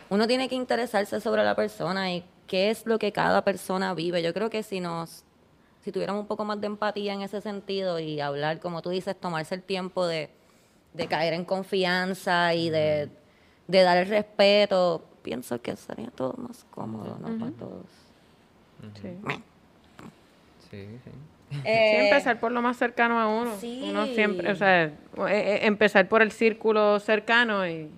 [0.09, 4.21] Uno tiene que interesarse sobre la persona y qué es lo que cada persona vive.
[4.21, 5.23] Yo creo que si nos,
[5.83, 9.15] si tuviéramos un poco más de empatía en ese sentido y hablar, como tú dices,
[9.19, 10.29] tomarse el tiempo de,
[10.93, 13.09] de caer en confianza y de,
[13.67, 17.39] de dar el respeto, pienso que sería todo más cómodo, ¿no?
[17.39, 17.85] Para todos.
[19.01, 19.09] Sí.
[20.69, 21.11] Sí, sí.
[21.51, 23.51] Sí, Eh, empezar por lo más cercano a uno.
[23.59, 23.85] sí.
[23.89, 24.91] Uno siempre, o sea, eh,
[25.27, 27.89] eh, empezar por el círculo cercano y...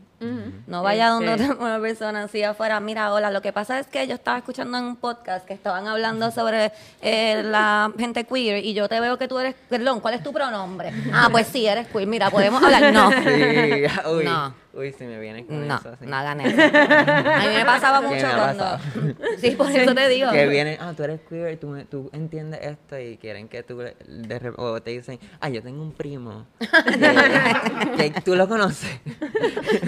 [0.66, 3.86] No vaya donde Este- otra- una persona así afuera, mira, hola, lo que pasa es
[3.86, 6.72] que yo estaba escuchando en un podcast que estaban hablando sobre
[7.04, 10.34] eh, la gente queer y yo te veo que tú eres, perdón, ¿cuál es tu
[10.34, 10.92] pronombre?
[11.14, 12.92] Ah, pues sí, eres queer, mira, podemos hablar.
[12.92, 13.84] No, Sí,
[14.18, 14.54] uy, No.
[14.78, 15.96] Uy, si me viene con no, eso.
[16.00, 16.06] sí.
[16.06, 16.62] no hagan eso.
[16.62, 18.80] A mí me pasaba ¿Qué mucho me cuando...
[19.40, 20.32] Sí, por eso te digo.
[20.32, 24.54] Que vienen, ah, tú eres queer, tú, tú entiendes esto y quieren que tú, de
[24.56, 29.00] o te dicen, ah, yo tengo un primo, que, que tú lo conoces.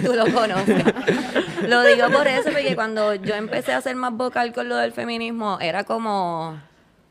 [0.04, 0.84] Tú lo conoces.
[1.66, 4.92] Lo digo por eso, porque cuando yo empecé a ser más vocal con lo del
[4.92, 6.60] feminismo, era como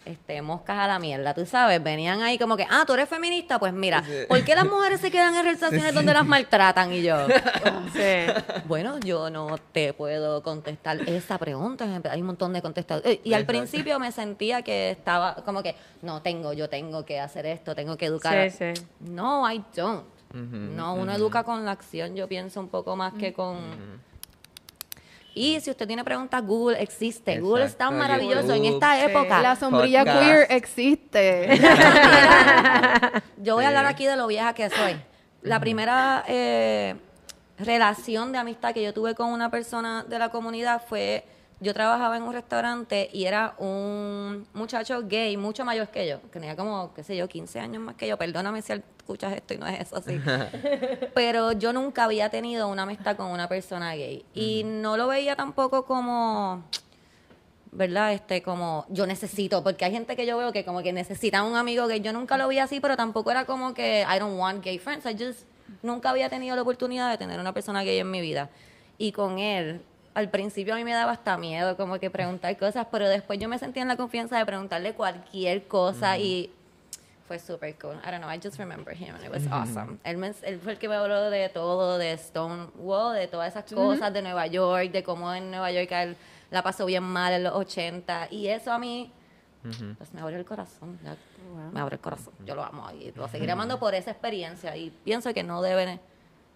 [0.10, 3.60] este, moscas a la mierda, tú sabes, venían ahí como que, ah, tú eres feminista,
[3.60, 6.92] pues mira, ¿por qué las mujeres se quedan en relaciones donde las maltratan?
[6.94, 7.28] Y yo,
[7.94, 8.32] Sí.
[8.66, 13.20] bueno, yo no te puedo contestar esa pregunta, hay un montón de contestadores.
[13.24, 17.46] Y al principio me sentía que estaba como que, no tengo, yo tengo que hacer
[17.46, 18.50] esto, tengo que educar.
[18.52, 18.84] Sí, sí.
[19.02, 20.06] No, I don't.
[20.34, 23.58] No, uno educa con la acción, yo pienso un poco más que con...
[25.34, 27.40] Y si usted tiene preguntas, Google existe.
[27.40, 29.42] Google es tan maravilloso en esta época.
[29.42, 30.20] La sombrilla Podcast.
[30.22, 31.60] queer existe.
[33.38, 34.96] Yo voy a hablar aquí de lo vieja que soy.
[35.42, 36.96] La primera eh,
[37.58, 41.24] relación de amistad que yo tuve con una persona de la comunidad fue,
[41.62, 46.28] yo trabajaba en un restaurante y era un muchacho gay, mucho mayor que yo, que
[46.28, 48.18] tenía como, qué sé yo, 15 años más que yo.
[48.18, 50.20] Perdóname si escuchas esto y no es eso así.
[51.14, 54.26] Pero yo nunca había tenido una amistad con una persona gay.
[54.34, 56.64] Y no lo veía tampoco como...
[57.72, 58.14] ¿verdad?
[58.14, 61.56] Este, como yo necesito, porque hay gente que yo veo que como que necesitan un
[61.56, 62.02] amigo gay.
[62.02, 65.06] Yo nunca lo vi así, pero tampoco era como que I don't want gay friends.
[65.06, 65.44] I just
[65.84, 68.50] nunca había tenido la oportunidad de tener una persona gay en mi vida.
[68.98, 69.82] Y con él,
[70.14, 73.48] al principio a mí me daba hasta miedo como que preguntar cosas, pero después yo
[73.48, 76.52] me sentía en la confianza de preguntarle cualquier cosa y
[77.28, 77.96] fue súper cool.
[78.04, 80.00] I don't know, I just remember him and it was awesome.
[80.04, 83.66] Él, me- él fue el que me habló de todo, de Stonewall, de todas esas
[83.72, 86.16] cosas, de Nueva York, de cómo en Nueva York él
[86.50, 88.30] la pasó bien mal en los 80.
[88.32, 89.12] Y eso a mí,
[90.00, 90.98] pues me abrió el corazón.
[91.04, 91.16] ya,
[91.72, 92.34] Me abrió el corazón.
[92.46, 94.76] Yo lo amo y lo seguiré amando por esa experiencia.
[94.76, 96.00] Y pienso que no debe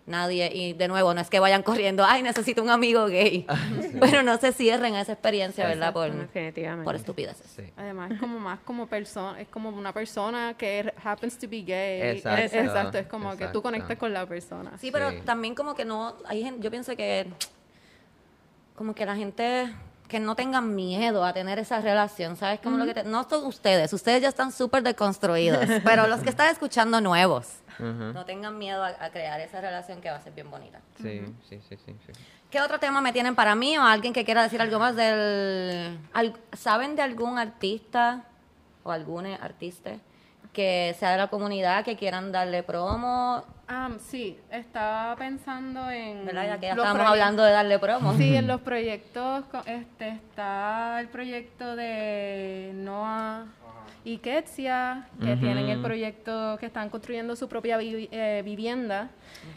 [0.06, 3.46] nadie, y de nuevo, no es que vayan corriendo, ay, necesito un amigo gay.
[4.02, 5.94] Pero no se cierren a esa experiencia, ¿verdad?
[5.94, 6.84] Por, Definitivamente.
[6.84, 7.48] por estupideces.
[7.56, 7.64] Sí.
[7.78, 12.02] Además, es como más como persona, es como una persona que happens to be gay.
[12.18, 14.78] Exacto, Es- exacto, es como que tú conectas con la persona.
[14.78, 15.22] Sí, pero Sí.
[15.24, 17.28] también como que no, hay gente, yo pienso que
[18.76, 19.72] como que la gente
[20.08, 22.60] que no tengan miedo a tener esa relación, ¿sabes?
[22.60, 26.30] Como lo que te- no son ustedes, ustedes ya están súper deconstruidos, pero los que
[26.30, 27.48] están escuchando nuevos,
[27.80, 30.80] no tengan miedo a, a crear esa relación que va a ser bien bonita.
[31.02, 32.14] Sí, sí, sí, sí, sí.
[32.52, 35.98] ¿Qué otro tema me tienen para mí o alguien que quiera decir algo más del...
[36.14, 38.26] al- ¿Saben de algún artista
[38.84, 39.94] o algún artista
[40.54, 43.44] que sea de la comunidad que quieran darle promo?
[43.68, 46.26] Ah, sí, estaba pensando en...
[46.26, 46.46] ¿Verdad?
[46.48, 48.14] Ya que ya estábamos hablando de darle promo.
[48.14, 53.46] Sí, en los proyectos este, está el proyecto de Noah
[54.06, 59.08] y Ketsia, que tienen el proyecto que están construyendo su propia vi- eh, vivienda.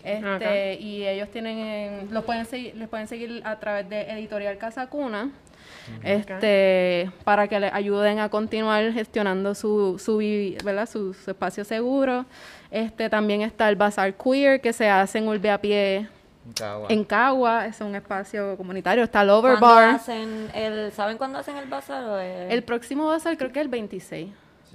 [0.04, 4.86] Este, Y ellos tienen, los pueden seguir, les pueden seguir a través de Editorial Casa
[4.86, 5.30] Cuna.
[6.02, 10.18] Este, para que les ayuden a continuar gestionando su, su,
[10.64, 10.88] ¿verdad?
[10.88, 12.24] su, su espacio seguro.
[12.70, 16.08] Este, también está el Bazar Queer que se hace en Urbe a Pie
[16.54, 16.86] Cagua.
[16.90, 19.04] en Cagua, es un espacio comunitario.
[19.04, 19.94] Está el ¿Cuándo Overbar.
[19.94, 22.04] hacen el, ¿Saben cuándo hacen el bazar?
[22.04, 24.28] o El próximo bazar creo que es el 26.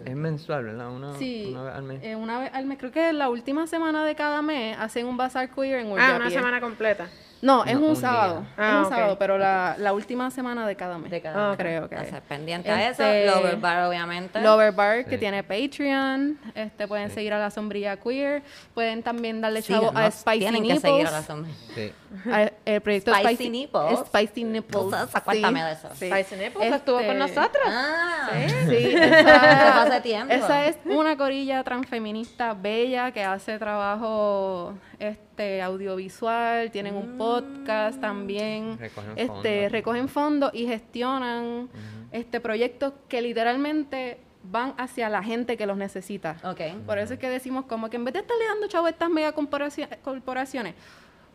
[0.06, 0.89] Es mensual, ¿verdad?
[0.89, 2.00] Una, Sí, una vez al mes.
[2.04, 5.15] eh, una vez al mes, creo que la última semana de cada mes hacen un
[5.17, 6.38] bazar queer en Ah, Urbe a una Pie.
[6.38, 7.08] semana completa.
[7.41, 8.34] No, es No, un, un sábado.
[8.41, 8.47] día.
[8.51, 8.89] es Ah, un ok.
[8.89, 11.10] sábado, pero la, la última semana de cada mes.
[11.10, 11.58] De cada mes.
[11.58, 11.97] Creo que.
[12.06, 13.36] Sea, pendiente a Este, eso.
[13.36, 14.39] Lover Bar, obviamente.
[14.41, 15.17] Lover Bar, que Sí.
[15.17, 16.39] tiene Patreon.
[16.54, 18.43] Este, pueden seguir a la sombrilla queer.
[18.73, 20.82] Pueden también darle Sí, chavo a nos Spicy tienen Nipples.
[20.82, 21.51] que seguir a la sombra.
[21.75, 21.91] Sí.
[22.30, 23.99] a- el proyecto Spicy Spicy, Nipples.
[24.06, 24.84] Spicy Nipples.
[24.84, 25.89] Entonces, cuéntame sí, de eso.
[25.95, 26.10] sí.
[26.12, 27.63] Spicy Nipples estuvo con Este, nosotros.
[27.67, 28.30] Ah,
[28.69, 30.34] Sí, esa, hace tiempo.
[30.34, 35.30] esa es una corilla transfeminista bella que hace trabajo este
[35.63, 39.71] audiovisual, tienen un podcast también, Recogen este fondos.
[39.71, 41.69] recogen fondos y gestionan
[42.12, 46.38] este proyectos que literalmente van hacia la gente que los necesita.
[46.43, 46.62] Ok.
[46.86, 49.10] Por eso es que decimos como que en vez de estarle dando chavo a estas
[49.10, 50.73] mega corporaci- corporaciones,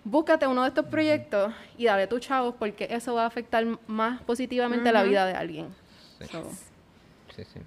[0.05, 4.23] búscate uno de estos proyectos y dale tu chavos porque eso va a afectar más
[4.23, 5.69] positivamente la vida de alguien.
[6.21, 6.27] Sí.
[6.33, 6.45] So,
[7.35, 7.61] Sí, sí.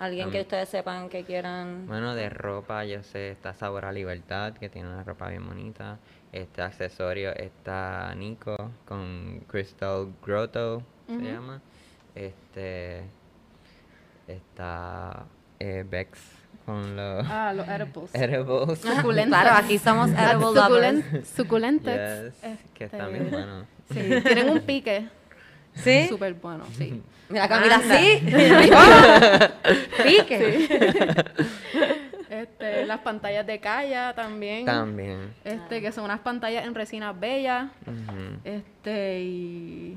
[0.00, 1.86] Alguien que ustedes sepan que quieran.
[1.86, 5.98] Bueno, de ropa, yo sé, está Sabor a Libertad, que tiene una ropa bien bonita.
[6.32, 11.60] Este accesorio está Nico con Crystal Grotto, se llama.
[12.14, 13.02] Este.
[14.26, 15.24] Está
[15.58, 16.18] eh, Bex
[16.64, 18.14] con los ah, los edibles.
[18.14, 18.78] edibles.
[18.80, 19.40] Suculentas.
[19.42, 21.04] Claro, aquí somos edible lovers.
[21.04, 22.34] suculen- suculentes.
[22.34, 22.40] Yes,
[22.74, 23.66] que Este, están bien buenos.
[23.90, 25.08] Sí, tienen un pique
[25.74, 26.06] ¿Sí?
[26.08, 27.02] súper bueno, sí.
[27.28, 27.98] Mira, Camila, Anda.
[27.98, 28.18] sí.
[30.02, 30.68] Pique.
[32.28, 34.64] Este, las pantallas de Calla también.
[34.64, 35.34] También.
[35.44, 37.70] Este, que son unas pantallas en resinas bellas.
[38.44, 39.96] Este, y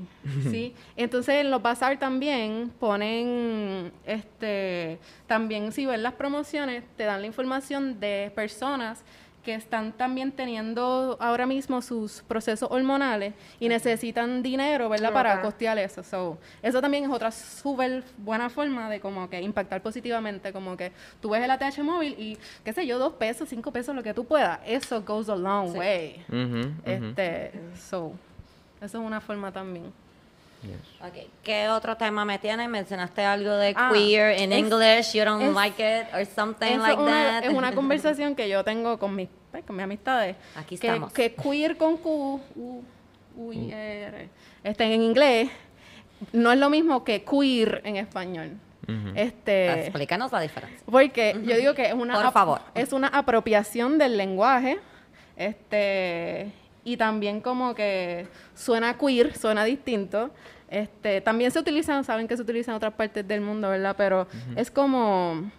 [0.50, 0.74] sí.
[0.96, 7.26] Entonces en los bazar también ponen, este, también si ven las promociones, te dan la
[7.26, 9.04] información de personas
[9.44, 15.12] que están también teniendo ahora mismo sus procesos hormonales y necesitan dinero, ¿verdad?
[15.12, 16.02] Para costear eso.
[16.02, 20.90] So, eso también es otra súper buena forma de como que impactar positivamente, como que
[21.20, 24.14] tú ves el ATH móvil y, qué sé yo, dos pesos, cinco pesos, lo que
[24.14, 24.58] tú puedas.
[24.66, 25.78] Eso goes a long Sí.
[25.78, 26.24] way.
[26.84, 28.12] Este, so,
[28.80, 29.92] eso es una forma también.
[30.64, 30.76] Yes.
[31.00, 32.68] Ok, ¿Qué otro tema me tienes?
[32.68, 36.78] Mencionaste algo de Ah, queer in es- English, you don't es- like it, or something
[36.78, 37.44] like es, una, that.
[37.44, 40.36] es una conversación que yo tengo con mis, pues, con mis amistades.
[40.56, 41.12] Aquí que, estamos.
[41.12, 42.82] Que queer con Q, U,
[43.36, 44.28] U, I, R,
[44.62, 45.50] este, en inglés,
[46.32, 48.52] no es lo mismo que queer en español.
[48.88, 49.12] Ujú.
[49.14, 50.80] Este, Explícanos la diferencia.
[50.90, 52.60] porque yo digo que es una Por ap- favor.
[52.74, 54.78] es una apropiación del lenguaje,
[55.36, 56.52] este
[56.84, 60.30] y también como que suena queer, suena distinto.
[60.68, 63.94] Este, también se utilizan, saben que se utiliza en otras partes del mundo, ¿verdad?
[63.96, 65.50] Pero es como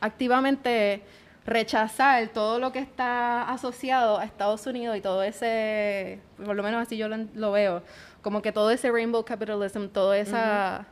[0.00, 1.02] activamente
[1.46, 6.82] rechazar todo lo que está asociado a Estados Unidos y todo ese, por lo menos
[6.82, 7.82] así yo lo, lo veo,
[8.22, 10.86] como que todo ese rainbow capitalism, toda esa,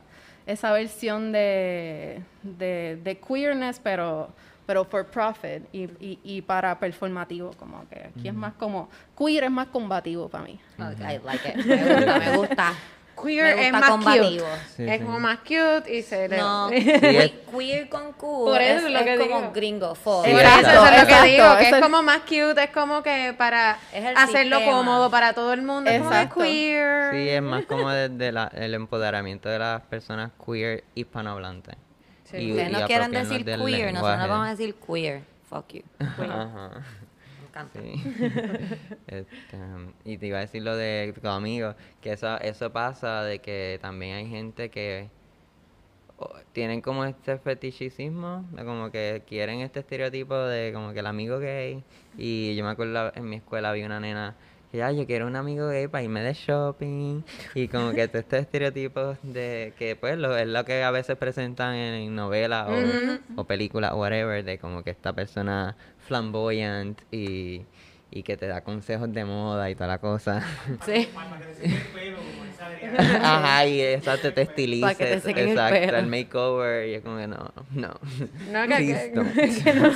[0.45, 4.29] esa versión de, de, de queerness, pero
[4.65, 9.45] pero for profit y, y, y para performativo, como que aquí es más como, queer
[9.45, 10.59] es más combativo para mí.
[10.79, 11.65] Ok, I like it.
[11.65, 12.73] Me gusta, me gusta.
[13.21, 14.43] Queer Me es más combativo.
[14.43, 14.59] cute.
[14.75, 15.05] Sí, es sí.
[15.05, 16.35] como más cute y se le...
[16.37, 19.51] No, es- que- queer con Q Por eso es, es lo es que como digo.
[19.53, 22.63] gringo, Por eso, eso es lo que exacto, digo, que es es- como más cute,
[22.63, 24.77] es como que para Es hacerlo sistema.
[24.79, 26.33] cómodo para todo el mundo, es Exacto.
[26.33, 27.11] como que queer.
[27.13, 31.75] Sí, es más como desde la- el empoderamiento de las personas queer hispanohablantes.
[32.33, 32.43] Sí.
[32.45, 34.27] Y- Ustedes no apropiarnos decir queer, nosotros lenguaje.
[34.27, 35.21] vamos a decir queer.
[35.49, 35.83] Fuck you.
[35.99, 36.71] Ajá.
[37.41, 37.79] Me encanta.
[37.79, 38.03] Sí.
[39.07, 39.57] Este,
[40.05, 43.77] y te iba a decir lo de tu amigo, que eso, eso pasa de que
[43.81, 45.09] también hay gente que
[46.17, 51.05] o, tienen como este fetichismo, de como que quieren este estereotipo de como que el
[51.07, 51.83] amigo gay.
[52.17, 54.35] Y yo me acuerdo en mi escuela había una nena
[54.73, 57.21] que ya yo quiero un amigo gay para irme de shopping
[57.53, 61.15] y como que todos estos estereotipos de que pues lo, es lo que a veces
[61.15, 67.61] presentan en, novelas o, o películas o whatever de como que esta persona flamboyant y,
[68.15, 70.41] y que te da consejos de moda y toda la cosa.
[70.85, 71.09] Sí.
[73.21, 74.97] Ajá, y exacto, te estilices.
[74.97, 75.97] Que te el exacto, pelo.
[75.97, 76.89] el makeover.
[76.89, 77.93] Y es como que no, no.
[78.51, 79.91] No, que, que- que no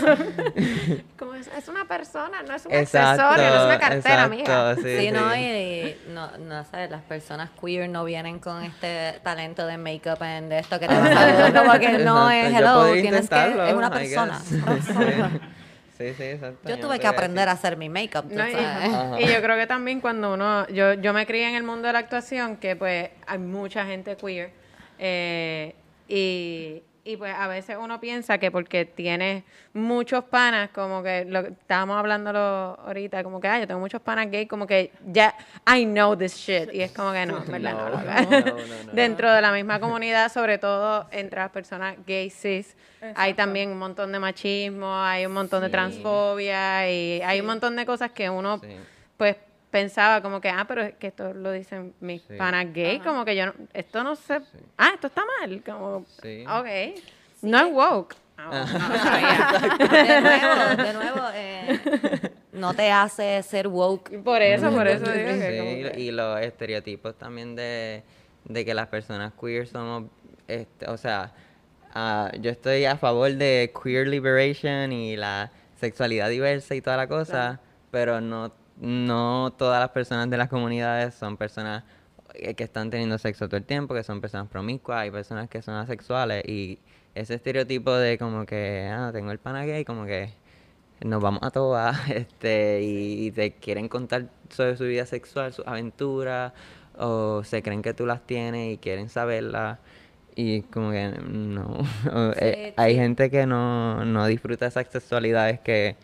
[1.17, 4.75] como es, es una persona, no es un Exacto, accesorio, no es una cartera, mija.
[4.75, 9.65] Sí, Sí, no, y no, no sabes, las personas queer no vienen con este talento
[9.67, 12.93] de make-up and de esto que te vas a ver, como que no es hello,
[12.93, 14.41] tienes que, es una persona.
[15.97, 16.69] Sí, sí, exacto.
[16.69, 18.51] Yo tuve que aprender a hacer mi make-up, No, y,
[19.23, 21.93] y yo creo que también cuando uno, yo, yo me crié en el mundo de
[21.93, 24.51] la actuación, que pues hay mucha gente queer,
[24.99, 25.73] eh,
[26.07, 29.43] y, y pues a veces uno piensa que porque tienes
[29.73, 32.39] muchos panas, como que lo que estábamos hablándolo
[32.85, 35.33] ahorita, como que, ah, yo tengo muchos panas gay, como que ya,
[35.73, 37.73] I know this shit, y es como que no, ¿verdad?
[37.73, 38.21] No, No, no, loca.
[38.21, 38.91] no, no, no.
[38.91, 42.75] Dentro de la misma comunidad, sobre todo entre las personas gay cis,
[43.15, 47.75] hay también un montón de machismo, hay un montón de transfobia y hay un montón
[47.75, 48.75] de cosas que uno Sí.
[49.17, 49.35] pues
[49.71, 52.35] pensaba como que, ah, pero es que esto lo dicen mis Sí.
[52.37, 54.39] panas gay, como que yo, no, esto no sé,
[54.77, 56.43] ah, esto está mal, como, Sí.
[56.47, 56.99] ok,
[57.43, 58.15] no es woke.
[58.39, 59.77] Ah, no sabía.
[60.03, 61.79] De nuevo, de nuevo, eh,
[62.53, 64.11] no te hace ser woke.
[64.13, 67.55] Y por eso, por eso digo Sí, que como y- que- y los estereotipos también
[67.55, 68.03] de,
[68.45, 70.03] de que las personas queer somos,
[70.47, 71.31] este, o sea,
[71.95, 77.07] ah, yo estoy a favor de queer liberation y la sexualidad diversa y toda la
[77.07, 81.83] cosa, pero no, no todas las personas de las comunidades son personas
[82.33, 85.61] eh, que están teniendo sexo todo el tiempo, que son personas promiscuas, hay personas que
[85.61, 86.79] son asexuales y
[87.15, 90.29] ese estereotipo de como que, ah, tengo el pana gay, como que
[91.01, 95.65] nos vamos a todas este, y, y te quieren contar sobre su vida sexual, sus
[95.67, 96.53] aventuras,
[96.97, 99.79] o se creen que tú las tienes y quieren saberlas.
[100.35, 101.79] Y como que no.
[102.39, 105.95] eh, hay gente que no, no disfruta esas sexualidades que,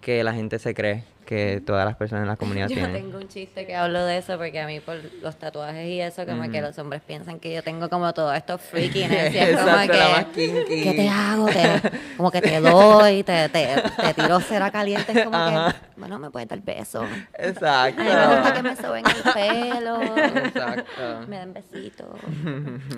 [0.00, 2.92] que la gente se cree que todas las personas en la comunidad Yo tienen.
[2.92, 6.26] tengo un chiste que hablo de eso porque a mí por los tatuajes y eso,
[6.26, 9.76] como que los hombres piensan que yo tengo como todo esto freakiness y es como
[9.78, 10.26] que.
[10.66, 11.46] ¿qué te hago?
[11.46, 13.68] Te- como que te doy, te, te,
[14.00, 15.72] te tiro cera caliente, es como Ajá.
[15.72, 17.06] que, bueno, me puedes dar beso.
[17.38, 18.00] Exacto.
[18.02, 21.26] A mí me gusta que me soben el pelo, Exacto.
[21.28, 22.06] me dan besitos.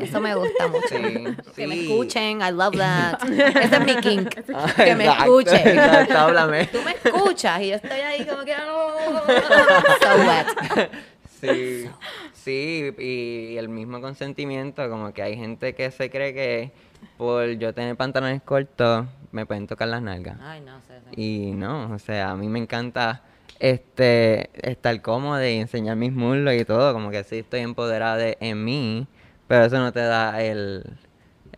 [0.00, 0.88] Eso me gusta mucho.
[0.88, 3.22] Sí, Que me escuchen, I love that.
[3.28, 4.34] Ese es mi kink.
[4.54, 5.68] Ah, que me exacto, escuchen.
[5.68, 6.66] Exacto, háblame.
[6.66, 8.54] Tú me escuchas y yo estoy ahí como que
[10.02, 10.90] so wet.
[11.40, 11.90] Sí,
[12.32, 16.72] sí, y, y el mismo consentimiento, como que hay gente que se cree que
[17.18, 20.38] por yo tener pantalones cortos me pueden tocar las nalgas.
[20.40, 21.00] Ay, no sé.
[21.10, 21.20] sí.
[21.20, 23.22] Y no, o sea, a mí me encanta
[23.58, 28.36] este estar cómodo y enseñar mis muslos y todo, como que sí estoy empoderada de,
[28.40, 29.06] en mí,
[29.48, 30.84] pero eso no te da el,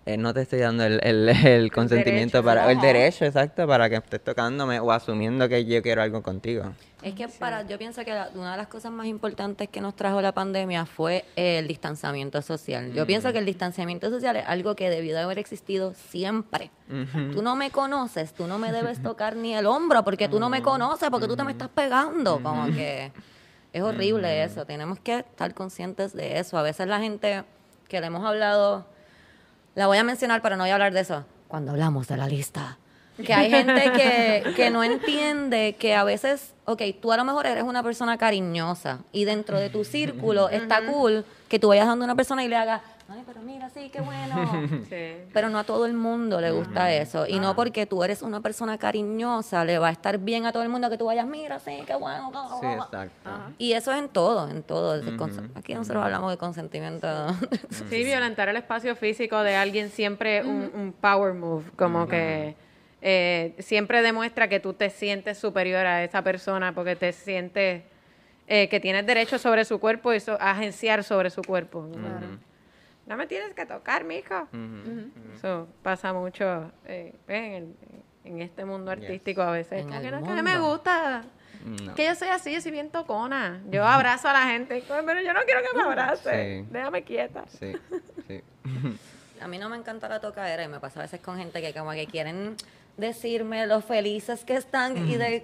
[0.06, 2.44] eh, no te estoy dando el, el, el consentimiento derecho.
[2.44, 6.72] para, el derecho, exacto, para que estés tocándome o asumiendo que yo quiero algo contigo.
[7.02, 9.94] Es que para, yo pienso que la- una de las cosas más importantes que nos
[9.94, 12.92] trajo la pandemia fue el distanciamiento social.
[12.92, 16.70] Yo pienso que el distanciamiento social es algo que debió de haber existido siempre.
[17.32, 20.48] Tú no me conoces, tú no me debes tocar ni el hombro porque tú no
[20.48, 22.40] me conoces, porque tú te me estás pegando.
[22.42, 23.12] Como que
[23.72, 24.64] es horrible eso.
[24.64, 26.56] Tenemos que estar conscientes de eso.
[26.58, 27.44] A veces la gente
[27.88, 28.86] que le hemos hablado,
[29.76, 31.24] la voy a mencionar, pero no voy a hablar de eso.
[31.48, 32.78] Cuando hablamos de la lista.
[33.24, 37.46] Que hay gente que, que no entiende que a veces, ok, tú a lo mejor
[37.46, 42.04] eres una persona cariñosa y dentro de tu círculo está cool que tú vayas dando
[42.04, 44.34] a una persona y le hagas, ay, pero mira, sí, qué bueno.
[44.88, 45.16] Sí.
[45.32, 47.26] Pero no a todo el mundo le gusta eso.
[47.26, 50.62] Y no porque tú eres una persona cariñosa, le va a estar bien a todo
[50.62, 52.30] el mundo que tú vayas, mira, sí, qué bueno.
[52.60, 53.30] Sí, exacto.
[53.58, 55.00] Y eso es en todo, en todo.
[55.54, 57.06] Aquí nosotros hablamos de consentimiento.
[57.88, 62.54] Sí, violentar el espacio físico de alguien siempre un, un power move, como que
[63.02, 67.82] eh, siempre demuestra que tú te sientes superior a esa persona porque te sientes
[68.48, 71.82] eh, que tienes derecho sobre su cuerpo y so- agenciar sobre su cuerpo.
[71.94, 72.46] No
[73.16, 74.48] me tienes que tocar, mijo.
[75.36, 77.76] Eso pasa mucho eh, en, el-
[78.24, 79.82] en este mundo artístico a veces.
[79.82, 81.22] En que no, que no me gusta.
[81.64, 81.94] No.
[81.94, 83.60] Que yo soy así, yo soy bien tocona.
[83.70, 86.62] Yo abrazo a la gente, pero yo no quiero que me abrace.
[86.62, 86.68] Sí.
[86.70, 87.44] Déjame quieta.
[87.48, 87.72] Sí,
[88.26, 88.42] sí.
[89.40, 91.72] A mí no me encanta la tocadera y me pasa a veces con gente que
[91.74, 92.56] como que quieren
[92.96, 95.42] decirme lo felices que están y de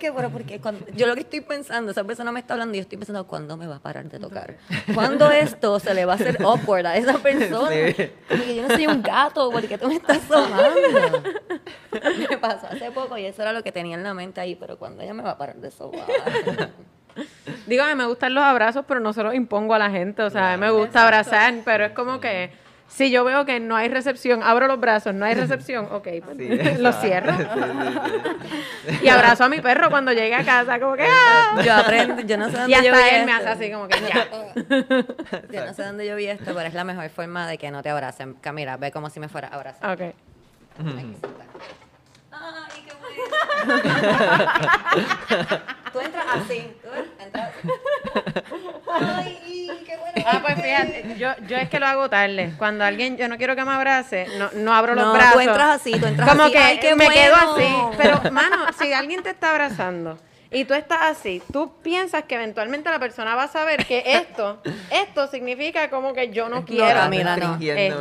[0.00, 2.78] que, pero porque cuando, yo lo que estoy pensando, esa persona me está hablando y
[2.78, 4.56] yo estoy pensando, ¿cuándo me va a parar de tocar?
[4.94, 7.70] ¿Cuándo esto se le va a hacer awkward a esa persona?
[7.70, 8.10] Sí.
[8.28, 11.22] Como que yo no soy un gato, porque tú me estás sobando.
[12.30, 14.78] Me pasó hace poco y eso era lo que tenía en la mente ahí, pero
[14.78, 16.06] cuando ella me va a parar de sobar?
[17.66, 20.22] Digo, a mí me gustan los abrazos, pero no se los impongo a la gente.
[20.22, 22.50] O sea, a mí me gusta abrazar, pero es como que
[22.94, 26.36] Si yo veo que no hay recepción, abro los brazos, no hay recepción, ok, pues
[26.36, 27.32] Sí, lo cierro.
[27.42, 29.06] Sí, sí, sí.
[29.06, 31.62] Y abrazo a mi perro cuando llegue a casa, como que ¡ah!
[31.64, 33.48] Yo aprendo, yo no sé dónde Y yo vi él me esto.
[33.48, 34.28] hace así como que ya.
[35.52, 37.82] Yo no sé dónde yo vi esto, pero es la mejor forma de que no
[37.82, 38.34] te abracen.
[38.34, 39.92] Camila, ve como si me fuera a abrazar.
[39.92, 40.00] Ok.
[40.00, 41.16] Aquí.
[42.32, 43.92] Ay, qué bueno.
[45.92, 46.76] Tú entras así.
[46.82, 46.88] Tú
[47.24, 47.68] entras así.
[48.90, 49.51] Ay.
[50.32, 52.52] Ah, pues fíjate, yo, yo es que lo hago tarde.
[52.58, 55.32] Cuando alguien, yo no quiero que me abrace, no, no abro los No, brazos.
[55.34, 56.52] tú entras así, tú entras Como así.
[56.52, 57.74] que Ay, qué me quedo así.
[57.98, 60.18] Pero, mano, si alguien te está abrazando
[60.52, 64.60] y tú estás así, tú piensas que eventualmente la persona va a saber que esto,
[64.90, 66.86] esto significa como que yo no quiero.
[67.00, 67.58] Camila, no.
[67.60, 68.00] Esto.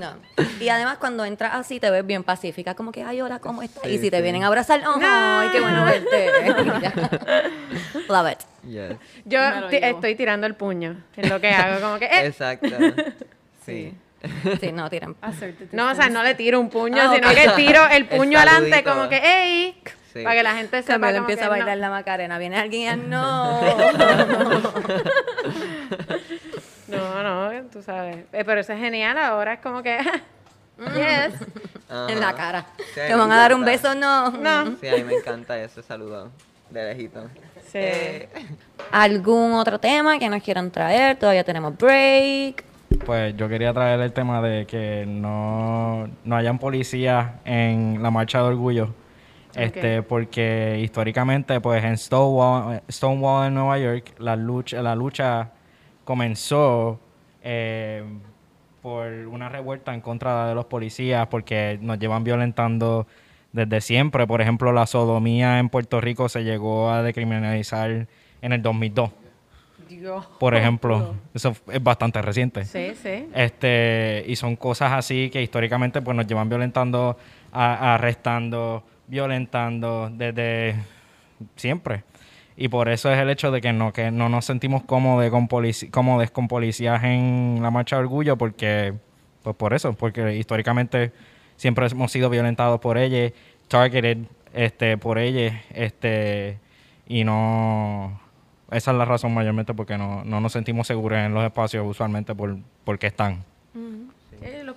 [0.00, 0.44] no.
[0.60, 3.84] Y además cuando entras así te ves bien pacífica, como que, ay, hola, ¿cómo estás?
[3.84, 4.22] y Sí, si te sí.
[4.22, 6.28] vienen a abrazar, ay, qué bueno verte.
[8.08, 8.38] Love it.
[8.68, 8.96] Yes.
[9.24, 12.26] Yo estoy tirando el puño en lo que hago, como que, eh.
[12.26, 12.68] Exacto.
[13.64, 13.94] Sí.
[14.60, 15.14] Sí, no, tiran.
[15.72, 18.82] No, o sea, no le tiro un puño, Ah, sino que tiro el puño adelante,
[18.82, 19.80] como que, ¡ey!
[20.12, 20.22] Sí.
[20.22, 21.82] Para que la gente sepa Camila como empieza a bailar no.
[21.82, 22.38] la macarena.
[22.38, 23.60] Viene alguien y no.
[26.88, 28.24] No, no, tú sabes.
[28.32, 29.98] Eh, pero eso es genial ahora, es como que,
[30.78, 31.34] yes.
[32.08, 32.66] en la cara.
[32.94, 34.30] Sí, Te van a dar un beso, no.
[34.30, 34.76] No.
[34.80, 36.30] Sí, a mí me encanta ese saludo
[36.70, 37.28] de lejito.
[37.66, 37.78] Sí.
[37.78, 38.28] Eh,
[38.90, 41.18] ¿Algún otro tema que nos quieran traer?
[41.18, 42.64] Todavía tenemos break.
[43.04, 48.38] Pues yo quería traer el tema de que no, no hayan policías en la marcha
[48.38, 48.94] de orgullo.
[49.64, 55.50] Este, porque históricamente, pues en Stonewall, Stonewall en Nueva York, la lucha, la lucha
[56.04, 56.98] comenzó
[57.42, 58.02] eh,
[58.82, 63.06] por una revuelta en contra de los policías, porque nos llevan violentando
[63.52, 64.26] desde siempre.
[64.26, 68.06] Por ejemplo, la sodomía en Puerto Rico se llegó a decriminalizar
[68.42, 69.10] en el 2002.
[69.88, 70.26] Dios.
[70.38, 72.64] Por ejemplo, eso es bastante reciente.
[72.66, 73.26] Sí, sí.
[73.34, 77.16] Este, y son cosas así que históricamente pues nos llevan violentando,
[77.52, 80.76] a- arrestando, violentando desde
[81.56, 82.04] siempre.
[82.56, 85.48] Y por eso es el hecho de que no, que no nos sentimos cómodos con,
[85.90, 88.94] cómodos con policías en la marcha de orgullo, porque,
[89.42, 91.12] pues por eso, porque históricamente
[91.56, 93.32] siempre hemos sido violentados por ellos,
[93.68, 94.18] targeted
[94.52, 96.58] este, por ellos, este,
[97.06, 98.20] y no,
[98.72, 102.34] esa es la razón mayormente porque no, no nos sentimos seguros en los espacios usualmente
[102.34, 103.44] por, porque están.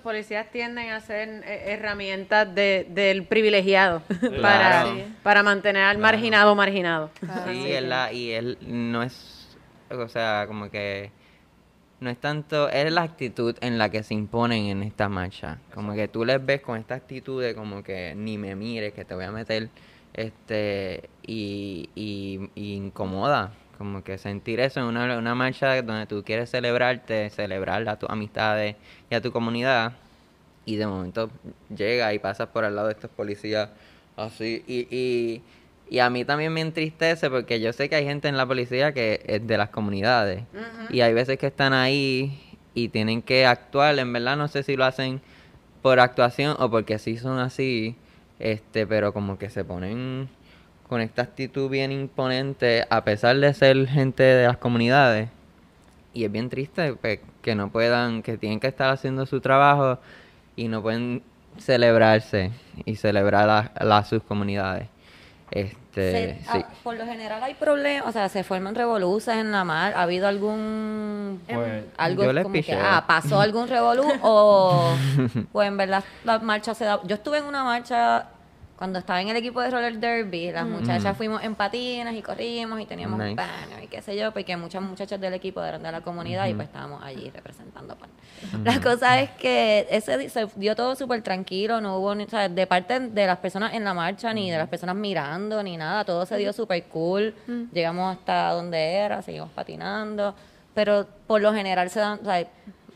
[0.02, 4.02] Policías tienden a ser eh, herramientas de, del privilegiado
[4.42, 4.96] para, Claro.
[5.22, 7.10] para mantener al marginado marginado.
[7.46, 9.56] Sí, él la- y él no es,
[9.90, 11.10] o sea, como que
[12.00, 15.58] no es tanto, es la actitud en la que se imponen en esta marcha.
[15.72, 19.04] Como que tú les ves con esta actitud de como que ni me mires, que
[19.04, 19.68] te voy a meter,
[20.12, 23.52] este, y, y, y incomoda.
[23.82, 28.08] Como que sentir eso en una, una marcha donde tú quieres celebrarte, celebrar a tus
[28.08, 28.76] amistades
[29.10, 29.94] y a tu comunidad,
[30.64, 31.30] y de momento
[31.76, 33.70] llega y pasas por al lado de estos policías
[34.16, 34.62] así.
[34.68, 35.42] Y, y,
[35.90, 38.92] y a mí también me entristece porque yo sé que hay gente en la policía
[38.92, 40.44] que es de las comunidades.
[40.88, 42.40] Y hay veces que están ahí
[42.74, 45.20] y tienen que actuar, en verdad no sé si lo hacen
[45.82, 47.96] por actuación o porque sí son así,
[48.38, 50.28] este, pero como que se ponen
[50.92, 55.30] con esta actitud bien imponente a pesar de ser gente de las comunidades
[56.12, 59.98] y es bien triste pues, que no puedan, que tienen que estar haciendo su trabajo
[60.54, 61.22] y no pueden
[61.56, 62.50] celebrarse
[62.84, 63.58] y celebrar a,
[63.96, 64.86] a sus comunidades.
[65.50, 66.58] Este, Se- sí.
[66.62, 69.94] ah, por lo general hay problemas, o sea, se forman revoluciones en la mar.
[69.96, 74.94] ¿Ha habido algún Pues, algo yo les como que ah, pasó algún revolú o
[75.52, 77.00] pues en verdad la marcha se da.
[77.04, 78.26] Yo estuve en una marcha
[78.82, 82.80] cuando estaba en el equipo de roller derby, las muchachas fuimos en patines y corrimos
[82.80, 83.36] y teníamos Nice.
[83.36, 86.54] banner y qué sé yo, porque muchas muchachas del equipo eran de la comunidad y
[86.54, 87.94] pues estábamos allí representando.
[87.94, 88.10] pues.
[88.64, 92.48] La cosa es que ese se dio todo súper tranquilo, no hubo ni, o sea,
[92.48, 96.04] de parte de las personas en la marcha ni de las personas mirando ni nada,
[96.04, 97.36] todo se dio súper cool.
[97.72, 100.34] Llegamos hasta donde era, seguimos patinando,
[100.74, 102.44] pero por lo general se dan, o sea,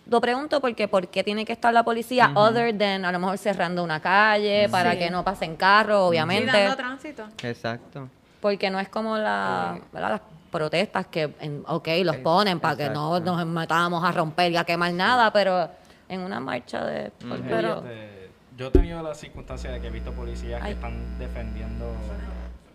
[0.08, 3.38] lo pregunto porque ¿por qué tiene que estar la policía other than a lo mejor
[3.38, 4.98] cerrando una calle para Sí.
[4.98, 6.52] que no pasen carros, Sí, obviamente?
[6.52, 7.24] dando tránsito.
[7.42, 8.08] Exacto.
[8.40, 10.10] Porque no es como la, ¿verdad?
[10.10, 14.56] las protestas que, en, ok, los ponen para que no nos metamos a romper y
[14.56, 15.68] a quemar nada, pero
[16.08, 17.10] en una marcha de...
[17.24, 17.42] Ujú.
[17.48, 20.68] Pero, Este, yo he tenido la circunstancia de que he visto policías Ay.
[20.68, 21.92] que están defendiendo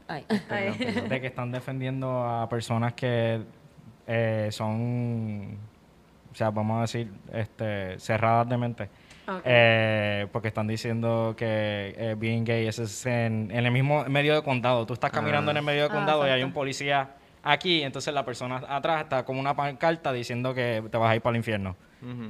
[0.10, 0.72] ay, Ay.
[1.08, 3.42] de que están defendiendo a personas que
[4.06, 5.58] eh, son
[6.32, 8.90] o sea vamos a decir este cerradas de mente.
[9.46, 14.36] Eh, porque están diciendo que eh, being gay es es en, en el mismo medio
[14.36, 14.86] de condado.
[14.86, 17.12] Tú estás caminando en el medio de Ah, condado y hay un policía
[17.44, 21.22] aquí entonces la persona atrás está como una pancarta diciendo que te vas a ir
[21.22, 21.76] para el infierno.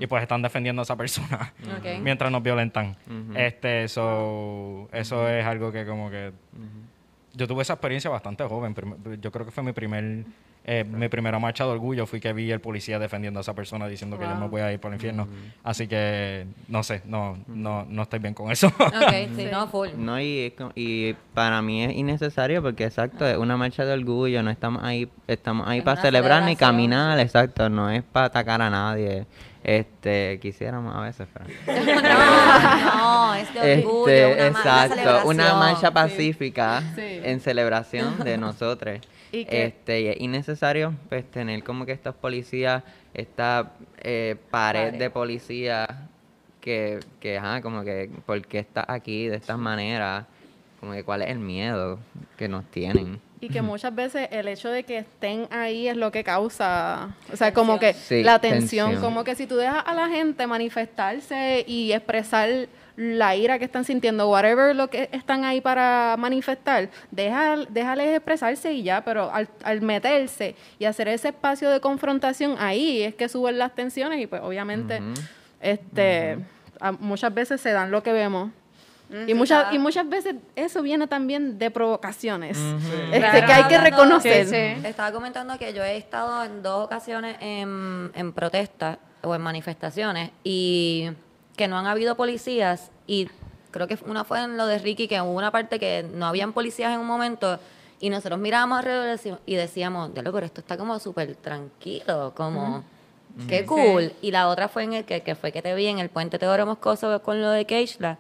[0.02, 2.02] Y pues están defendiendo a esa persona Ok.
[2.02, 2.98] mientras nos violentan.
[3.36, 6.34] Este, so, eso es algo que como que
[7.34, 8.76] yo tuve esa experiencia bastante joven.
[9.22, 10.26] Yo creo que fue mi primer
[10.64, 13.88] eh, mi primera marcha de orgullo fui que vi el policía defendiendo a esa persona
[13.88, 15.28] diciendo que yo me voy a ir por el infierno.
[15.64, 18.68] Así que no sé, no no no estoy bien con eso.
[18.68, 19.90] Ok, sí, no, full.
[19.98, 24.52] No, y, y para mí es innecesario porque, exacto, es una marcha de orgullo, no
[24.52, 28.70] estamos ahí, estamos ahí Es para celebrar ni caminar, exacto, no es para atacar a
[28.70, 29.26] nadie.
[29.64, 31.46] Este, quisiéramos a veces, pero...
[32.02, 35.60] no, no, es de orgullo, Este, una, una exacto, una celebración.
[35.60, 37.02] marcha pacífica Sí.
[37.24, 39.00] en celebración de nosotros.
[39.32, 42.84] Y este, y es innecesario pues tener como que estos policías,
[43.14, 46.08] esta eh, pared, de policía
[46.60, 50.26] que, que ajá, como que, ¿por qué estás aquí de esta manera?
[50.80, 52.00] Como que cuál es el miedo
[52.38, 53.22] que nos tienen.
[53.42, 57.36] Y que muchas veces el hecho de que estén ahí es lo que causa, o
[57.36, 59.04] sea, como que Sí, la tensión, tensión.
[59.04, 62.68] como que si tú dejas a la gente manifestarse y expresar
[62.98, 68.84] la ira que están sintiendo, whatever lo que están ahí para manifestar, déjales expresarse y
[68.84, 73.58] ya, pero al, al meterse y hacer ese espacio de confrontación, ahí es que suben
[73.58, 75.00] las tensiones y pues obviamente
[75.62, 76.38] este
[76.80, 78.52] a- muchas veces se dan lo que vemos.
[79.12, 83.46] Y Sí, muchas, y muchas veces eso viene también de provocaciones este, Claro.
[83.46, 84.46] que hay que reconocer.
[84.46, 84.52] Sí,
[84.82, 84.88] sí.
[84.88, 90.32] Estaba comentando que yo he estado en dos ocasiones en, en protestas o en manifestaciones
[90.44, 91.10] y
[91.58, 93.28] que no han habido policías y
[93.72, 96.54] creo que una fue en lo de Ricky que hubo una parte que no habían
[96.54, 97.60] policías en un momento
[98.00, 102.84] y nosotros mirábamos alrededor y decíamos- diablo, pero esto está como súper tranquilo, como...
[103.48, 104.12] Qué cool.
[104.22, 106.38] Y la otra fue en el que, que fue que te vi en el puente
[106.38, 108.18] Teodoro Moscoso con lo de Keishla.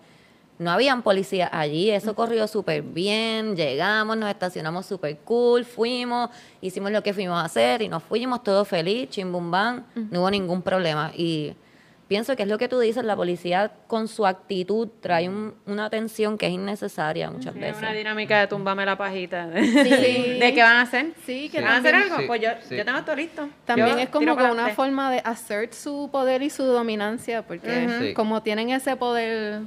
[0.62, 6.30] No habían policías allí, eso corrió súper bien, llegamos, nos estacionamos súper cool, fuimos,
[6.62, 10.62] hicimos lo que fuimos a hacer y nos fuimos todos feliz, chimbumbán, no hubo ningún
[10.62, 11.12] problema.
[11.16, 11.56] Y
[12.08, 15.90] pienso que es lo que tú dices, la policía con su actitud trae un- una
[15.90, 17.78] tensión que es innecesaria muchas Es veces.
[17.80, 19.50] una dinámica de tumbame la pajita.
[19.56, 20.38] Sí.
[20.40, 21.14] ¿De qué van a hacer?
[21.26, 22.22] Sí, que ¿Van a hacer también, algo?
[22.22, 22.76] Sí, pues yo, sí.
[22.78, 23.50] yo tengo todo listo.
[23.66, 27.88] también Yo es como que una forma de assert su poder y su dominancia, porque.
[28.00, 28.14] Sí.
[28.14, 29.62] como tienen ese poder,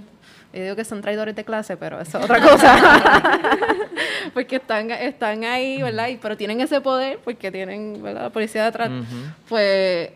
[0.54, 3.40] yo digo que son traidores de clase, pero eso es otra cosa.
[4.34, 6.08] porque están, están ahí, ¿verdad?
[6.08, 8.22] Y- pero tienen ese poder porque tienen, ¿verdad?
[8.22, 8.90] La policía detrás.
[9.48, 10.10] Pues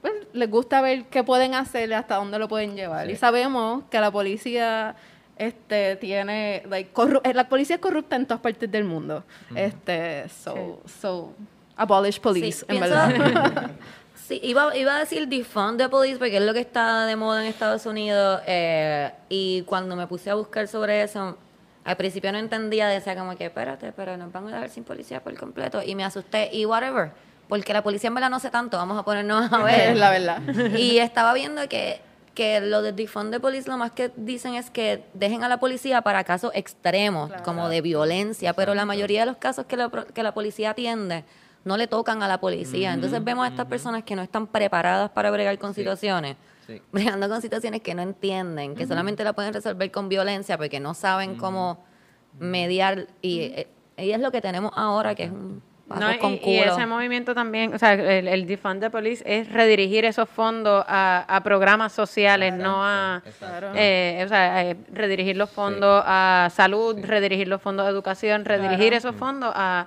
[0.00, 3.10] pues, les gusta ver qué pueden hacer, hasta dónde lo pueden llevar.
[3.10, 4.96] Y sabemos que la policía
[5.36, 6.90] este tiene like,
[7.24, 9.24] eh, la policía es corrupta en todas partes del mundo.
[9.54, 11.34] Este, so, so
[11.76, 13.70] abolish police, Sí, en pienso- verdad.
[14.30, 17.42] Sí, iba, iba a decir defund the police porque es lo que está de moda
[17.42, 21.36] en Estados Unidos eh, y cuando me puse a buscar sobre eso,
[21.82, 25.20] al principio no entendía, decía como que espérate, pero nos van a dejar sin policía
[25.20, 27.10] por completo y me asusté y whatever,
[27.48, 29.90] porque la policía en verdad no sé tanto, vamos a ponernos a ver.
[29.90, 30.40] es la verdad.
[30.78, 32.00] Y estaba viendo que,
[32.32, 35.58] que lo de defund the police lo más que dicen es que dejen a la
[35.58, 39.90] policía para casos extremos, como de violencia, pero la mayoría de los casos que la,
[39.90, 41.24] que la policía atiende
[41.64, 42.92] no le tocan a la policía.
[42.92, 46.36] Entonces vemos a estas personas que no están preparadas para bregar con situaciones,
[46.66, 46.80] Sí.
[46.92, 50.94] bregando con situaciones que no entienden, que solamente la pueden resolver con violencia porque no
[50.94, 51.84] saben cómo
[52.38, 53.06] mediar.
[53.22, 53.66] Y, eh,
[53.98, 56.52] y es lo que tenemos ahora, que es un paso No, con y, culo.
[56.52, 60.84] y ese movimiento también, o sea, el, el defund the police es redirigir esos fondos
[60.86, 63.72] a, a programas sociales, no a, Exacto.
[63.74, 68.94] eh, o sea, eh, redirigir los fondos a salud, redirigir los fondos a educación, redirigir
[68.94, 69.86] esos fondos a,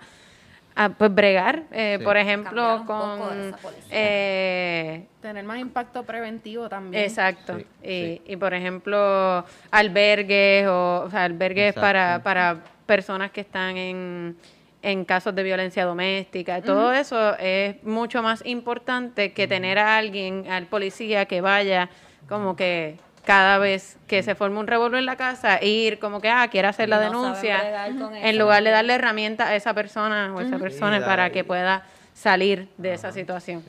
[0.76, 2.04] a pues bregar, eh, Sí.
[2.04, 3.56] por ejemplo, con
[3.92, 7.04] eh, Tener más impacto preventivo también.
[7.04, 7.58] Exacto.
[7.58, 8.22] Sí, y, sí.
[8.26, 11.82] y, por ejemplo, albergues o, o sea, albergues Exacto.
[11.82, 14.36] para, para personas que están en,
[14.82, 16.62] en casos de violencia doméstica.
[16.62, 21.90] Todo eso es mucho más importante que tener a alguien, al policía que vaya
[22.28, 26.30] como que cada vez que se forma un revuelo en la casa, ir como que,
[26.30, 30.40] ah, quiere hacer la No denuncia, en lugar de darle herramientas a esa persona o
[30.40, 33.64] a esa persona Sí, para que pueda salir de esa situación.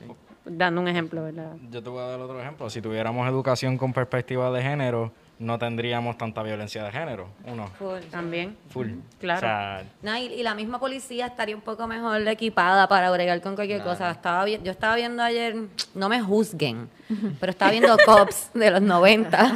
[0.45, 1.53] Dando un ejemplo, ¿verdad?
[1.71, 2.69] Yo te voy a dar otro ejemplo.
[2.69, 7.29] Si tuviéramos educación con perspectiva de género, no tendríamos tanta violencia de género.
[7.45, 8.01] Uno, Full.
[8.11, 8.57] También.
[8.71, 8.89] full.
[9.21, 9.39] Claro.
[9.39, 13.41] O sea, No, y, y la misma policía estaría un poco mejor equipada para bregar
[13.43, 14.11] con cualquier cosa.
[14.11, 15.57] Estaba vi- yo estaba viendo ayer,
[15.95, 16.89] no me juzguen,
[17.41, 19.53] pero estaba viendo Cops de los 90.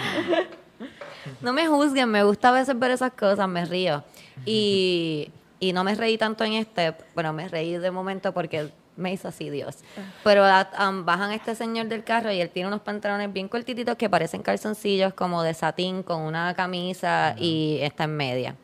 [1.40, 4.02] no me juzguen, me gusta a veces ver esas cosas, me río.
[4.46, 8.70] Y, y no me reí tanto en este, bueno, me reí de momento porque
[9.00, 9.78] me hizo así Dios.
[10.22, 13.48] Pero a- am, bajan a este señor del carro y él tiene unos pantalones bien
[13.48, 18.56] cortititos que parecen calzoncillos como de satín con una camisa y está en media.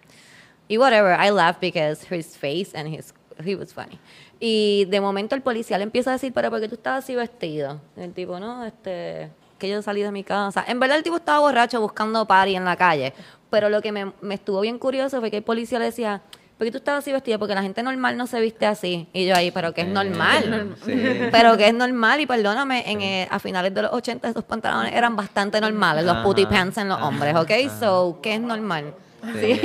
[0.68, 3.12] Y whatever, I laugh because his face and his
[3.45, 3.99] he was funny.
[4.41, 7.14] Y de momento el policía le empieza a decir, pero ¿por qué tú estabas así
[7.14, 7.80] vestido?
[7.97, 10.64] El tipo, no, este, que yo salí de mi casa.
[10.66, 13.12] En verdad el tipo estaba borracho buscando party en la calle.
[13.51, 16.22] Pero lo que me, me estuvo bien curioso fue que el policía le decía,
[16.57, 17.38] ¿por qué tú estabas así vestido?
[17.38, 19.07] Porque la gente normal no se viste así.
[19.12, 20.74] Y yo ahí, pero que es normal.
[20.84, 20.92] Sí.
[21.30, 24.92] Pero que es normal, y perdóname, en, eh, a finales de los 80 esos pantalones
[24.94, 27.50] eran bastante normales, los putty pants en los hombres, ¿ok?
[27.80, 28.94] So, ¿qué es normal?
[29.40, 29.61] Sí,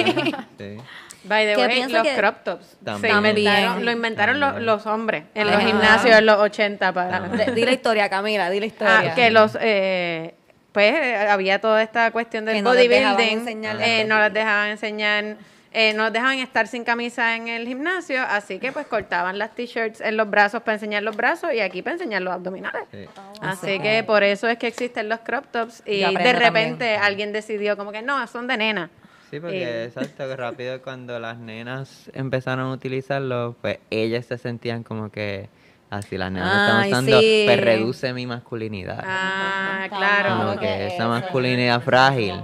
[0.58, 0.78] sí.
[1.24, 3.16] By the Que way, los que- crop tops se También.
[3.18, 5.66] inventaron, lo inventaron los, los hombres en los Ajá.
[5.68, 7.20] gimnasios en los 80 para...
[7.54, 9.14] Di la historia, Camila, di la Ah, historia.
[9.14, 10.34] que los eh,
[10.72, 14.06] pues eh, había toda esta cuestión del Que no les dejaban bodybuilding enseñar las eh,
[14.08, 15.36] no les dejaban enseñar
[15.74, 20.02] eh, no dejaban estar sin camisa en el gimnasio así que pues cortaban las t-shirts
[20.02, 23.06] en los brazos para enseñar los brazos y aquí para enseñar los abdominales Sí.
[23.42, 27.02] así que por eso es que existen los crop tops y de repente también.
[27.04, 28.90] alguien decidió como que no son de nena
[29.30, 34.84] Sí, porque exacto, que rápido cuando las nenas empezaron a utilizarlo, pues ellas se sentían
[34.84, 35.48] como que
[35.90, 36.60] así las nenas Ay,
[36.92, 37.44] están usando, sí.
[37.46, 39.02] pues reduce mi masculinidad.
[39.08, 42.42] ah claro como que esa masculinidad frágil.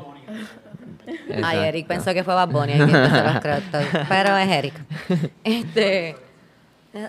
[1.43, 1.59] Ay.
[1.59, 4.73] Eric pensó que fue Bad Bunny el que los crop tops, pero es Eric.
[5.43, 6.15] Este,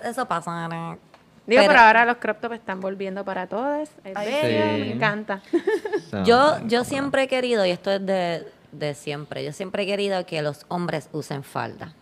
[0.05, 0.67] eso pasa.
[0.67, 0.97] ¿no?
[1.45, 4.81] digo Pero- pero ahora los crop tops están volviendo para todos es Ay, bello sí.
[4.81, 5.41] me encanta
[6.11, 9.85] So, Yo, yo siempre he querido, y esto es de, de siempre, yo siempre he
[9.85, 11.93] querido que los hombres usen falda.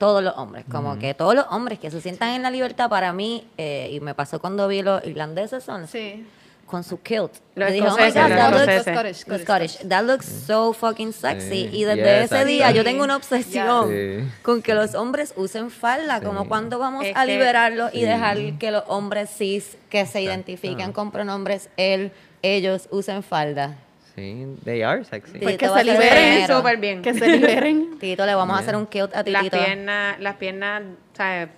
[0.00, 3.12] Todos los hombres, como que todos los hombres que se sientan en la libertad para
[3.12, 6.26] mí, eh, y me pasó cuando vi los irlandeses son Sí.
[6.74, 7.30] Con su kilt.
[7.54, 8.82] Los dije, oh my God, los that looks-.
[8.82, 9.70] Scottish, los Scottish.
[9.74, 9.88] Scottish.
[9.88, 11.68] That looks so fucking sexy.
[11.68, 11.70] Sí.
[11.72, 14.28] Y desde Yeah, ese día yo tengo una obsesión Sí.
[14.42, 16.48] con que los hombres usen falda, como Sí.
[16.48, 18.04] cuando vamos Es a que- liberarlos y Sí.
[18.06, 22.10] dejar que los hombres cis que se identifican con pronombres él,
[22.42, 23.76] ellos usen falda.
[24.16, 25.38] Sí, they are sexy.
[25.38, 26.46] Pues Tito que se liberen.
[26.48, 27.98] súper bien Que se liberen.
[28.00, 29.64] Tito, le vamos a hacer un kilt a las Titito.
[29.64, 30.82] piernas, las piernas,
[31.16, 31.48] ¿sabes?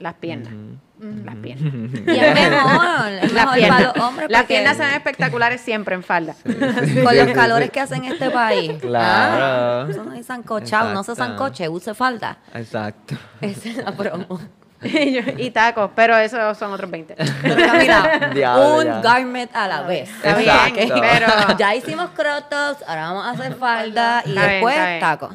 [0.00, 0.52] Las piernas.
[0.52, 0.54] Las piernas.
[0.54, 3.82] Mejor, es Las mejor piernas.
[3.82, 6.34] los hombres Las porque piernas se ven espectaculares siempre en falda.
[6.44, 8.72] con los calores que hacen este país.
[8.80, 9.44] Claro.
[9.44, 12.38] Ah, eso no es sancochado, no se sancoche, use falda.
[12.54, 13.16] Exacto.
[13.40, 14.40] Esa es la promo.
[14.82, 17.16] y, yo- y tacos, pero esos son otros 20.
[17.42, 19.00] Mira, Diablo, un ya.
[19.00, 20.08] garment a la vez.
[20.10, 21.00] Está bien, Exacto.
[21.00, 21.26] pero
[21.58, 25.00] Ya hicimos crotos, ahora vamos a hacer falda y Está después está bien.
[25.00, 25.30] taco.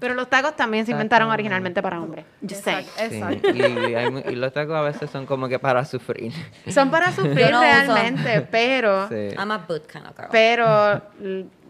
[0.00, 2.24] pero los tacos también se inventaron originalmente para hombres.
[2.42, 2.86] Just saying.
[2.98, 3.48] Exacto.
[3.52, 6.32] Sí, Y, hay mu- y los tacos a veces son como que para sufrir.
[6.68, 7.60] Son para sufrir Yo uso.
[7.60, 9.28] realmente, pero Sí.
[9.38, 10.28] I'm a boot kind of girl.
[10.32, 11.00] pero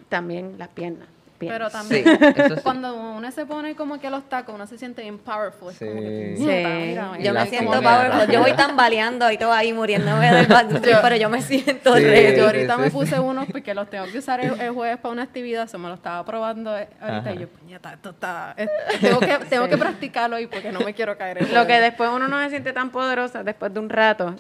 [0.09, 1.09] también las piernas.
[1.49, 2.61] Pero Sí, también, eso sí.
[2.63, 5.71] cuando uno se pone como que los tacos, uno se siente bien powerful.
[5.73, 6.45] Es como que, Sí.
[6.45, 8.31] mira, yo me siento powerful.
[8.31, 12.05] Yo voy tambaleando y todo ahí muriéndome del backstreet, pero yo me siento Sí.
[12.05, 12.37] re.
[12.37, 12.97] Yo ahorita sí, me sí.
[12.97, 15.89] puse unos porque los tengo que usar el, el jueves para una actividad, eso me
[15.89, 17.33] lo estaba probando eh, ahorita Ajá.
[17.35, 18.55] y yo, puñeta, esto está...
[18.57, 18.69] eh,
[19.01, 21.39] tengo que, tengo que practicarlo hoy porque no me quiero caer.
[21.39, 24.35] el Lo que después uno no se siente tan poderosa después de un rato.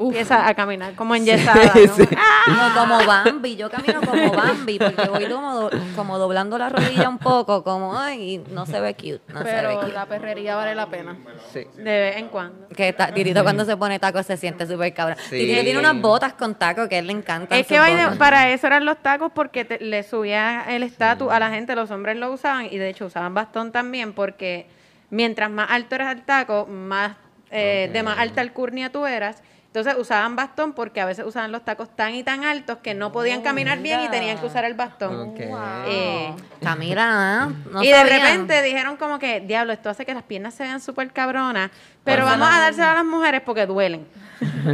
[0.00, 1.72] empieza a caminar como enyesada.
[1.74, 2.54] ¿no?
[2.54, 7.18] No, como Bambi, yo camino como Bambi, porque voy como, como doblando la rodilla un
[7.18, 9.92] poco, como, ay, y no se ve cute, no se ve Pero cute.
[9.92, 11.16] la perrería vale la pena.
[11.52, 11.64] Sí.
[11.76, 12.68] De vez en cuando.
[12.68, 15.18] Que ta- Tirito cuando se pone taco se siente súper cabrón.
[15.28, 15.36] Sí.
[15.38, 17.58] Tirito tiene unas botas con taco que a él le encantan.
[17.58, 18.16] Es que botas.
[18.16, 21.90] para eso eran los tacos porque te- le subía el estatus a la gente, los
[21.90, 24.66] hombres lo usaban y de hecho usaban bastón también porque
[25.10, 27.16] mientras más alto eras el taco, más
[27.50, 29.42] eh, de más alta alcurnia tú eras.
[29.74, 33.10] Entonces usaban bastón porque a veces usaban los tacos tan y tan altos que no
[33.10, 35.30] podían caminar bien y tenían que usar el bastón.
[35.30, 35.40] Ok.
[35.88, 37.54] Eh, Camila, ¿eh?
[37.72, 40.80] no y de repente dijeron como que, diablo, esto hace que las piernas se vean
[40.80, 41.72] súper cabronas,
[42.04, 44.06] pero vamos a dárselo a las mujeres porque duelen.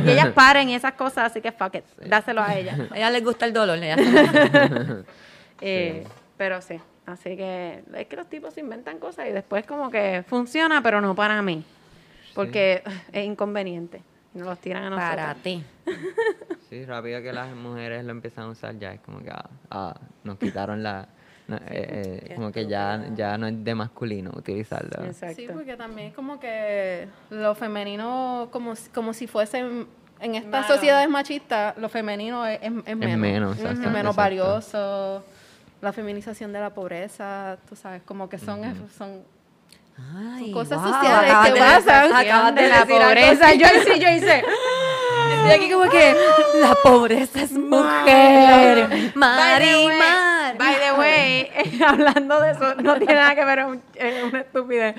[0.05, 2.79] y ellas paren y esas cosas, así que fuck it, dáselo a ellas.
[2.91, 3.79] A ella les gusta el dolor.
[3.79, 5.05] ella se-
[5.63, 6.05] Eh,
[6.37, 10.83] Pero sí, así que es que los tipos inventan cosas y después como que funciona,
[10.83, 11.65] pero no para mí,
[12.35, 12.83] porque
[13.13, 14.03] es inconveniente.
[14.35, 15.17] Y nos los tiran a nosotros.
[15.17, 15.65] Para ti.
[16.69, 19.95] Sí, rápido que las mujeres lo empiezan a usar ya es como que ah, ah,
[20.23, 21.09] nos quitaron la
[21.49, 25.05] no, eh, eh, como que ya ya no es de masculino utilizarlo.
[25.05, 25.35] Exacto.
[25.35, 29.89] Sí, porque también es como que lo femenino, como, si- como si fuesen
[30.21, 33.19] en estas sociedades machistas, lo femenino es, es- es menos.
[33.19, 35.25] menos, es menos valioso.
[35.81, 38.61] La feminización de la pobreza, tú sabes, como que son,
[38.97, 39.25] son
[40.17, 42.13] Ay, cosas wow, sociales que de- pasan.
[42.15, 43.55] Acabas de la pobreza.
[43.55, 44.45] Yo sí, yo hice.
[45.35, 46.15] Estoy aquí como que
[46.61, 48.89] la pobreza es mujer.
[48.89, 50.59] By the way- Marimar.
[50.59, 51.51] By the way,
[51.87, 54.95] hablando de eso, no tiene nada que ver, es es una estupidez.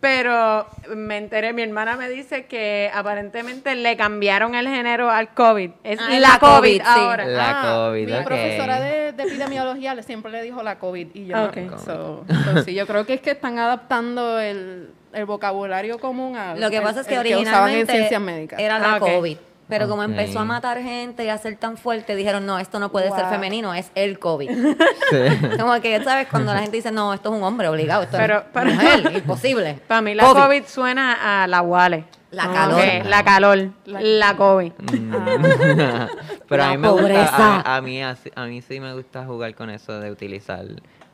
[0.00, 5.70] Pero me enteré, mi hermana me dice que aparentemente le cambiaron el género al COVID.
[5.84, 6.82] Es Ah, la, la COVID, COVID, sí.
[6.86, 7.26] ahora.
[7.26, 11.26] La Ah, COVID, Mi profesora de, de epidemiología le siempre le dijo la COVID y
[11.26, 11.44] yo.
[11.44, 11.56] Ok.
[11.84, 12.24] So,
[12.54, 16.70] so, sí, yo creo que es que están adaptando el, el vocabulario común a Lo
[16.70, 18.58] que el- pasa es que el usaban en originalmente ciencias médicas.
[18.58, 18.98] era la Ah.
[19.00, 19.36] COVID.
[19.70, 22.90] Pero como empezó a matar gente y a ser tan fuerte, dijeron, no, esto no
[22.92, 24.50] puede ser femenino, es el COVID.
[25.10, 25.56] Sí.
[25.60, 26.28] como que, ¿sabes?
[26.28, 29.12] Cuando la gente dice, no, esto es un hombre obligado, esto Pero- es pero- mujer,
[29.16, 29.78] imposible.
[29.88, 32.04] Para mí la COVID, suena a la Wale.
[32.30, 33.06] La Como calor.
[33.06, 33.70] La calor.
[33.86, 34.72] La COVID.
[36.48, 37.56] Pero a La mí me gusta, pobreza.
[37.60, 40.64] a, a mí así- a mí sí me gusta jugar con eso de utilizar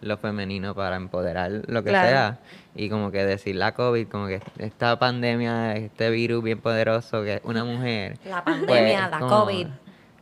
[0.02, 2.08] lo femenino para empoderar lo que Claro.
[2.08, 2.38] sea
[2.74, 7.34] y como que decir la COVID, como que esta pandemia, este virus bien poderoso que
[7.36, 8.18] es una mujer.
[8.28, 9.66] La pandemia, la como COVID.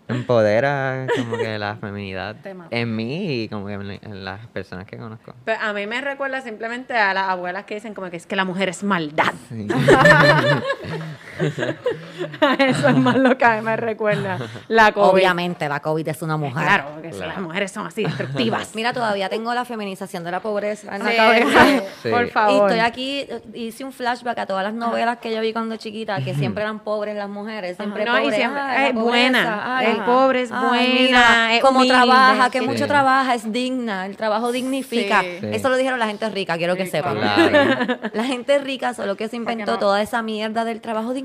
[0.08, 2.36] Empodera como que la feminidad
[2.70, 5.34] en mí y como que en, en las personas que conozco.
[5.44, 8.36] Pero a mí me recuerda simplemente a las abuelas que dicen como que es que
[8.36, 9.32] la mujer es maldad.
[9.48, 9.66] Sí.
[12.58, 14.38] Eso es más lo que a mí me recuerda.
[14.68, 15.10] La COVID.
[15.12, 16.62] Obviamente, la COVID es una mujer.
[16.64, 18.74] Claro, porque las mujeres son así destructivas.
[18.74, 21.66] Mira, todavía tengo la feminización de la pobreza en la cabeza.
[22.02, 22.08] Sí.
[22.10, 22.70] Por Y favor.
[22.70, 26.34] estoy aquí, hice un flashback a todas las novelas que yo vi cuando chiquita, que
[26.34, 28.36] siempre eran pobres las mujeres, siempre No, y pobres.
[28.36, 31.94] siempre, ay, es pobreza, buena, ay, es pobre, es ay, buena, mira, es cómo humilde,
[31.94, 32.66] trabaja, que sí.
[32.66, 35.20] mucho trabaja, es digna, el trabajo dignifica.
[35.22, 35.28] Sí.
[35.40, 35.46] Sí.
[35.52, 37.16] Eso lo dijeron la gente rica, quiero que sepan.
[37.18, 37.98] claro.
[38.14, 39.78] La gente rica solo que se inventó no?
[39.78, 41.23] toda esa mierda del trabajo dignifica.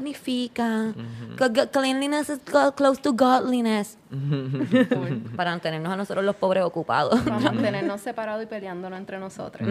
[1.38, 2.39] Go- Cleanliness is
[2.76, 3.97] close to godliness.
[5.36, 7.20] Para mantenernos a nosotros los pobres ocupados.
[7.22, 9.68] Para mantenernos separados y peleándonos entre nosotros.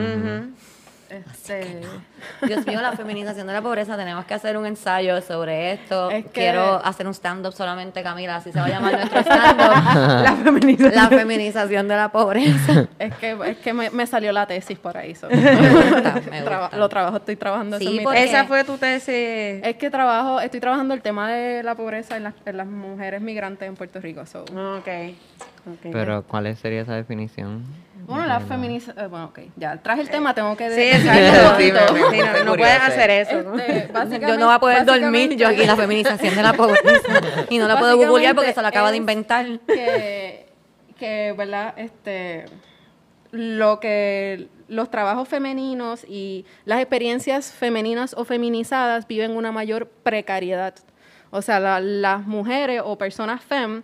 [1.11, 1.81] Este,
[2.47, 3.97] Dios mío, la feminización de la pobreza.
[3.97, 6.11] Tenemos que hacer un ensayo sobre esto.
[6.11, 10.23] Es que- Quiero hacer un stand-up solamente, Camila, así se va a llamar nuestro stand-up.
[10.25, 10.95] La feminización.
[10.95, 12.87] la feminización de la pobreza.
[12.99, 15.15] es que, es que me, me salió la tesis por ahí.
[15.15, 15.29] so.
[15.29, 16.77] Me gusta, me Traba- gusta.
[16.77, 19.09] lo trabajo, estoy trabajando Sí, eso Esa fue tu tesis.
[19.65, 23.21] Es que trabajo, estoy trabajando el tema de la pobreza en las, en las mujeres
[23.23, 24.27] migrantes en Puerto Rico.
[24.27, 24.43] so.
[24.43, 24.89] Ok.
[25.93, 27.65] Pero ¿cuál sería esa definición?
[28.07, 29.11] Bueno, la feminización.
[29.11, 30.99] bueno, ok, ya traje el tema, tengo que Sí.
[31.01, 33.39] Sí, me- Sí, no, no puedes hacer eso.
[33.55, 36.81] Este, básicamente- Yo no voy a poder dormir, yo aquí la feminización de la pobreza.
[37.51, 39.47] Y no la puedo googlear porque se lo acaba de inventar.
[39.67, 40.47] Que,
[40.99, 41.75] que, ¿verdad?
[41.77, 42.47] Este,
[43.31, 50.75] lo que los trabajos femeninos y las experiencias femeninas o feminizadas viven una mayor precariedad.
[51.31, 53.83] O sea, la- las mujeres o personas fem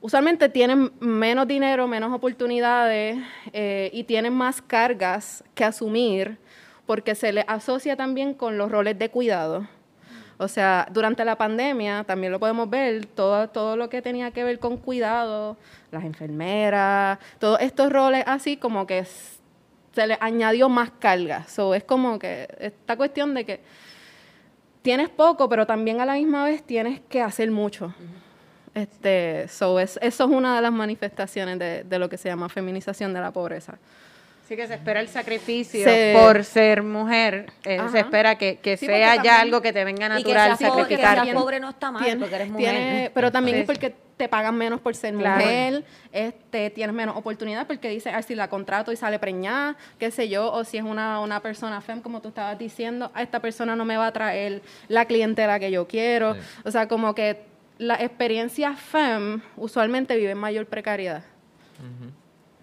[0.00, 3.18] usualmente tienen menos dinero, menos oportunidades
[3.52, 6.38] eh, y tienen más cargas que asumir
[6.86, 9.66] porque se les asocia también con los roles de cuidado.
[10.38, 14.44] O sea, durante la pandemia también lo podemos ver, todo, todo lo que tenía que
[14.44, 15.56] ver con cuidado,
[15.90, 21.44] las enfermeras, todos estos roles así como que se le añadió más carga.
[21.48, 23.60] So, es como que esta cuestión de que
[24.80, 27.92] tienes poco, pero también a la misma vez tienes que hacer mucho.
[28.74, 32.48] Este, so es, eso es una de las manifestaciones de, de lo que se llama
[32.48, 33.78] feminización de la pobreza.
[34.48, 37.52] Sí que se espera el sacrificio Se- por ser mujer.
[37.64, 41.34] eh, se espera que, que Sí, sea ya algo que te venga natural pobre, que
[41.34, 42.70] pobre no está mal Tiene- porque eres mujer.
[42.70, 45.38] tiene- pero también es porque te pagan menos por ser Claro.
[45.44, 50.10] mujer, este, tienes menos oportunidad porque dice, ah, si la contrato y sale preñada, qué
[50.10, 53.40] sé yo, o si es una, una persona fem, como tú estabas diciendo, a esta
[53.40, 56.34] persona no me va a traer la clientela que yo quiero.
[56.34, 56.40] Sí.
[56.64, 57.47] O sea, como que
[57.78, 61.22] la experiencia fem usualmente vive en mayor precariedad.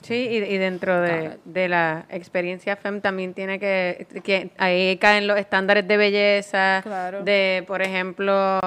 [0.02, 5.26] Sí, y, y dentro de, de la experiencia FEM también tiene que, que ahí caen
[5.26, 7.24] los estándares de belleza, Claro.
[7.24, 8.60] de, por ejemplo,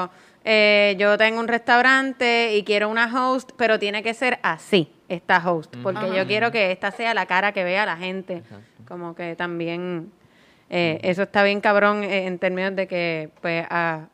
[0.44, 5.38] eh, yo tengo un restaurante y quiero una host, pero tiene que ser así, esta
[5.48, 8.42] host, porque yo quiero que esta sea la cara que vea la gente,
[8.88, 10.10] como que también
[10.70, 14.08] eh, eso está bien cabrón eh, en términos de que pues a,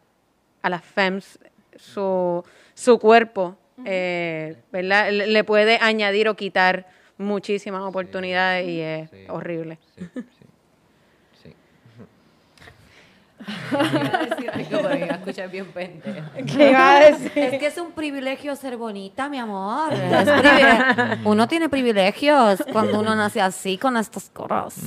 [0.60, 1.38] a las FEMS
[1.76, 2.44] su,
[2.74, 5.10] su cuerpo, eh, ¿verdad?
[5.10, 6.86] Le, le puede añadir o quitar
[7.18, 9.16] muchísimas oportunidades y es Sí.
[9.28, 9.78] horrible.
[11.42, 11.54] Sí,
[15.10, 16.26] escuchar bien pendejo.
[16.46, 17.32] ¿Qué iba a decir?
[17.36, 19.92] Es que es un privilegio ser bonita, mi amor.
[19.94, 24.82] Es privile- uno tiene privilegios cuando uno nace así, con estas cosas.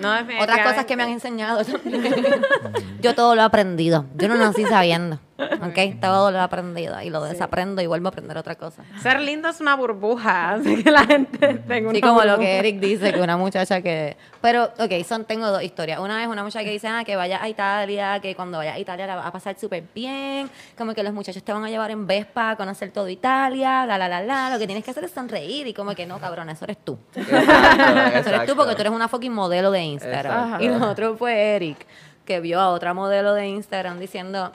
[0.00, 2.14] No, Otras cosas que me han enseñado también.
[3.00, 4.06] Yo todo lo he aprendido.
[4.16, 5.18] Yo no nací sabiendo.
[5.36, 6.00] ¿Ok?
[6.00, 7.00] Todo lo he aprendido.
[7.02, 8.84] Y lo desaprendo y vuelvo a aprender otra cosa.
[9.02, 12.38] Ser lindo es una burbuja, así que la gente tenga una Sí, como lo burbuja.
[12.40, 14.16] que Eric dice, que una muchacha que...
[14.40, 15.98] Pero, ok, son, tengo dos historias.
[15.98, 18.78] Una es una muchacha que dice, ah, que vaya a Italia, que cuando vaya a
[18.78, 21.90] Italia la va a pasar súper bien, como que los muchachos te van a llevar
[21.90, 25.04] en Vespa a conocer todo Italia, la, la, la, la, lo que tienes que hacer
[25.04, 26.98] es sonreír y como que no, cabrón, eso eres tú.
[27.14, 30.44] Eso eres tú porque tú eres una fucking modelo de Instagram.
[30.44, 30.64] Exacto.
[30.64, 31.86] Y lo otro fue Eric,
[32.24, 34.52] que vio a otra modelo de Instagram diciendo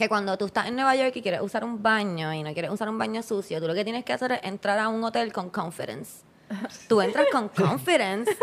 [0.00, 2.70] que cuando tú estás en Nueva York y quieres usar un baño y no quieres
[2.70, 5.30] usar un baño sucio, tú lo que tienes que hacer es entrar a un hotel
[5.30, 6.22] con confidence.
[6.88, 8.30] Tú entras con confidence.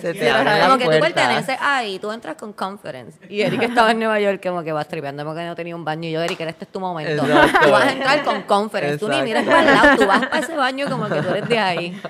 [0.00, 3.18] Se te abre la como que tú perteneces ahí, tú entras con confidence.
[3.28, 6.08] Y Eric estaba en Nueva York como que vas tripeando porque no tenía un baño.
[6.08, 7.24] Y yo, Eric, este es tu momento.
[7.24, 7.66] Exacto.
[7.66, 8.98] Tú vas a entrar con confidence.
[8.98, 9.24] Tú ni Exacto.
[9.24, 12.02] miras para el lado, tú vas para ese baño como que tú eres de ahí.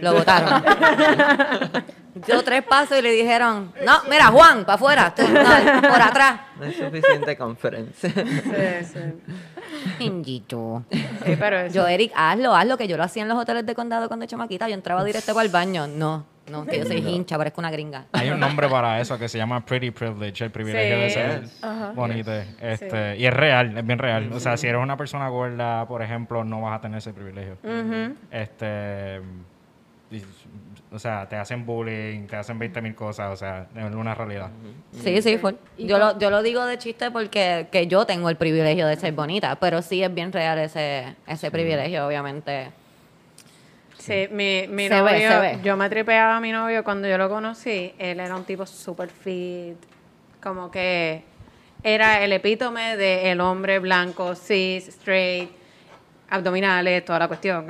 [0.00, 0.64] Lo votaron.
[2.26, 6.40] Dio tres pasos y le dijeron, no, mira, Juan, para afuera, tú, no, por atrás.
[6.58, 8.10] No es suficiente conferencia.
[8.10, 8.22] Sí,
[8.90, 9.00] sí.
[10.00, 10.84] Injito.
[10.90, 11.74] Sí, pero eso.
[11.74, 14.68] Yo, Eric, hazlo, hazlo, que yo lo hacía en los hoteles de condado cuando chamaquita.
[14.68, 15.86] Yo entraba directo para el baño.
[15.86, 18.06] No, no, que yo soy hincha, parezco una gringa.
[18.12, 21.42] Hay un nombre para eso que se llama Pretty Privilege, el privilegio de ser
[21.94, 22.32] bonito.
[22.60, 24.32] Este, Y es real, es bien real.
[24.32, 27.56] O sea, si eres una persona gorda, por ejemplo, no vas a tener ese privilegio.
[28.30, 29.20] Este.
[30.96, 34.50] O sea, te hacen bullying, te hacen 20 mil cosas, o sea, es una realidad.
[34.92, 35.54] Sí, sí, full.
[35.78, 39.12] Yo lo, yo lo digo de chiste porque que yo tengo el privilegio de ser
[39.12, 42.70] bonita, pero sí es bien real ese, ese privilegio, obviamente.
[43.98, 45.58] Sí, mi, mi Se novio, ve, se ve.
[45.62, 49.08] yo me tripeaba a mi novio cuando yo lo conocí, él era un tipo super
[49.08, 49.76] fit,
[50.42, 51.22] como que
[51.82, 55.50] era el epítome de el hombre blanco, cis, straight,
[56.30, 57.66] abdominales, toda la cuestión.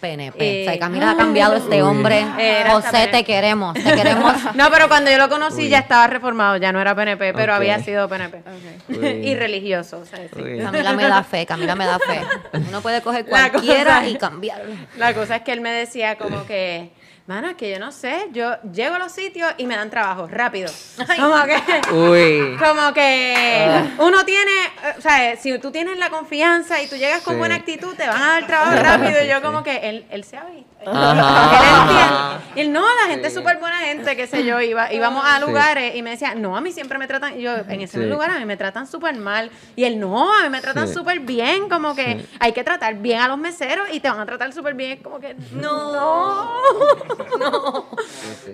[0.00, 0.36] PNP.
[0.38, 2.24] Eh, o sea, Camila ha cambiado este hombre.
[2.38, 4.34] Era José, te queremos, te queremos.
[4.54, 7.78] No, pero cuando yo lo conocí ya estaba reformado, ya no era PNP, pero había
[7.80, 8.42] sido PNP.
[8.88, 9.06] Uy.
[9.24, 10.58] y religioso, o sea, sí.
[10.62, 12.20] Camila me da fe, Camila me da fe.
[12.68, 14.74] Uno puede coger cualquiera cosa- y cambiarlo.
[14.96, 16.90] La cosa es que él me decía como que,
[17.26, 20.28] mano, es que yo no sé, yo llego a los sitios y me dan trabajo
[20.28, 20.70] rápido.
[21.16, 22.56] Como que, Uy.
[22.58, 23.68] como que
[23.98, 24.52] uno tiene,
[24.96, 27.38] o sea, si tú tienes la confianza y tú llegas con Sí.
[27.38, 29.24] buena actitud, te van a dar trabajo rápido.
[29.24, 30.75] Y yo como que él, él se ha visto.
[30.86, 31.52] Ajá.
[31.52, 32.36] Él entiende.
[32.56, 33.38] Y él, no, la gente es Sí.
[33.38, 36.60] súper buena gente, qué sé yo, iba, íbamos a lugares y me decía, no, a
[36.62, 38.06] mí siempre me tratan, y yo, en ese Sí.
[38.08, 39.50] lugar a mí me tratan súper mal.
[39.74, 40.94] Y él, no, a mí me tratan Sí.
[40.94, 44.26] súper bien, como que hay que tratar bien a los meseros y te van a
[44.26, 44.92] tratar súper bien.
[44.92, 45.92] Es como que, no,
[47.38, 47.86] no,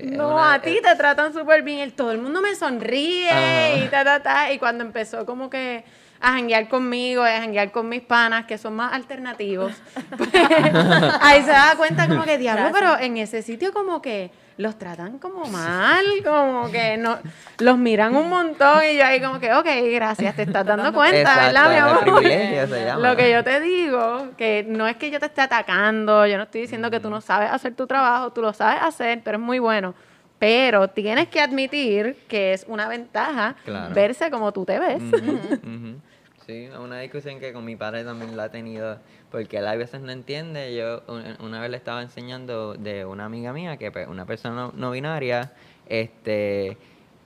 [0.02, 1.80] no, una- a ti te tratan súper bien.
[1.80, 3.76] El, todo el mundo me sonríe Ajá.
[3.76, 4.52] y ta, ta, ta.
[4.52, 5.84] Y cuando empezó como que
[6.22, 9.72] a janguear conmigo, a janguear con mis panas, que son más alternativos,
[10.16, 10.30] pues,
[11.20, 15.18] ahí se da cuenta como que, diablo, pero en ese sitio como que los tratan
[15.18, 17.18] como mal, como que no,
[17.58, 21.20] los miran un montón y yo ahí como que, ok, gracias, te estás dando cuenta,
[21.20, 22.00] Exacto, ¿verdad, mi amor?
[22.04, 23.08] privilegio se llama.
[23.08, 26.44] Lo que yo te digo, que no es que yo te esté atacando, yo no
[26.44, 29.40] estoy diciendo que tú no sabes hacer tu trabajo, tú lo sabes hacer, tú eres
[29.40, 29.94] muy bueno,
[30.38, 33.94] pero tienes que admitir que es una ventaja Claro.
[33.94, 35.02] verse como tú te ves.
[35.02, 36.00] Ujú.
[36.52, 38.98] Sí, una discusión que con mi padre también la he tenido,
[39.30, 40.76] porque él a veces no entiende.
[40.76, 44.70] Yo un- una vez le estaba enseñando de una amiga mía, que pues, una persona
[44.74, 45.52] no binaria,
[45.88, 46.76] este,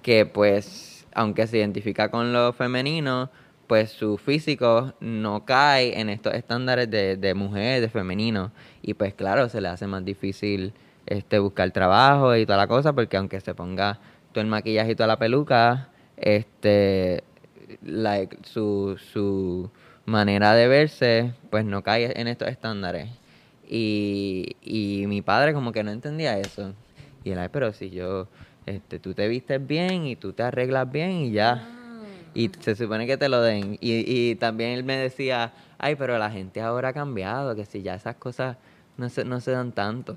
[0.03, 3.29] que pues, aunque se identifica con lo femenino,
[3.67, 8.53] pues su físico no cae en estos estándares de, de mujer, de femenino.
[8.81, 10.73] Y pues claro, se le hace más difícil
[11.07, 13.99] este buscar trabajo y toda la cosa, porque aunque se ponga
[14.31, 17.25] todo el maquillaje y toda la peluca, este
[17.83, 19.71] like, su, su
[20.05, 23.11] manera de verse, pues no cae en estos estándares.
[23.69, 26.75] Y, y mi padre como que no entendía eso.
[27.25, 28.29] Y él, ay, pero si yo,
[28.67, 31.69] este, tú te vistes bien y tú te arreglas bien y ya.
[32.35, 33.79] Y se supone que te lo den.
[33.81, 37.83] Y, y también él me decía, ay, pero la gente ahora ha cambiado, que si
[37.83, 38.57] ya esas cosas
[38.97, 40.17] no se, no se dan tanto.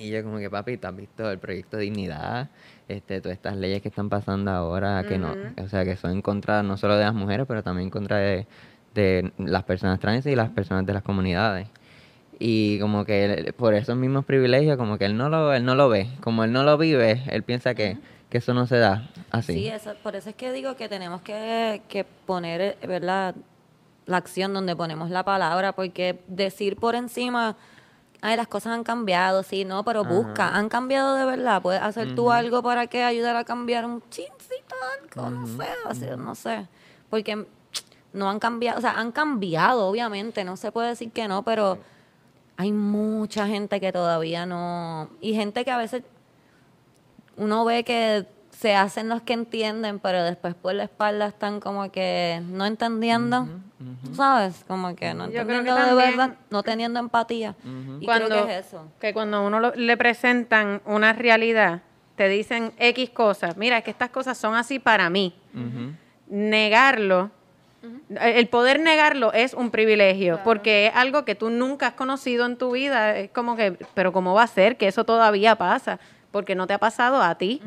[0.00, 2.48] Y yo como que, papi, ¿tú has visto el proyecto Dignidad?
[2.88, 6.22] Este, todas estas leyes que están pasando ahora, que no, o sea, que son en
[6.22, 8.46] contra no solo de las mujeres, pero también en contra de,
[8.94, 11.68] de las personas trans y las personas de las comunidades.
[12.38, 15.74] Y como que él- por esos mismos privilegios, como que él no lo, él no
[15.74, 16.08] lo ve.
[16.22, 17.98] Como él no lo vive, él piensa que,
[18.30, 19.52] que eso no se da así.
[19.52, 23.34] Sí, eso- por eso es que digo que tenemos que, que poner, eh, ¿verdad?
[24.06, 27.56] La acción donde ponemos la palabra, porque decir por encima,
[28.22, 32.14] ay, las cosas han cambiado, sí, no, pero busca, han cambiado de verdad, puedes hacer
[32.14, 36.68] tú algo para que ayudar a cambiar un chincito, algo, no sé, así, no sé,
[37.08, 37.46] porque
[38.12, 41.78] no han cambiado, o sea, han cambiado, obviamente, no se puede decir que no, pero
[42.56, 46.02] hay mucha gente que todavía no, y gente que a veces
[47.36, 51.90] uno ve que se hacen los que entienden, pero después por la espalda están como
[51.90, 53.48] que no entendiendo,
[54.14, 54.64] ¿sabes?
[54.66, 57.54] Como que no Yo creo que de también- verdad, no teniendo empatía.
[58.00, 58.86] Y cuando, creo que es eso.
[59.00, 61.82] que cuando uno lo- le presentan una realidad,
[62.16, 63.56] te dicen X cosas.
[63.56, 65.34] Mira, es que estas cosas son así para mí.
[66.28, 67.30] Negarlo,
[68.20, 72.56] el poder negarlo es un privilegio, porque es algo que tú nunca has conocido en
[72.56, 73.16] tu vida.
[73.16, 75.98] Es como que, pero ¿cómo va a ser que eso todavía pasa?
[76.30, 77.60] Porque no te ha pasado a ti.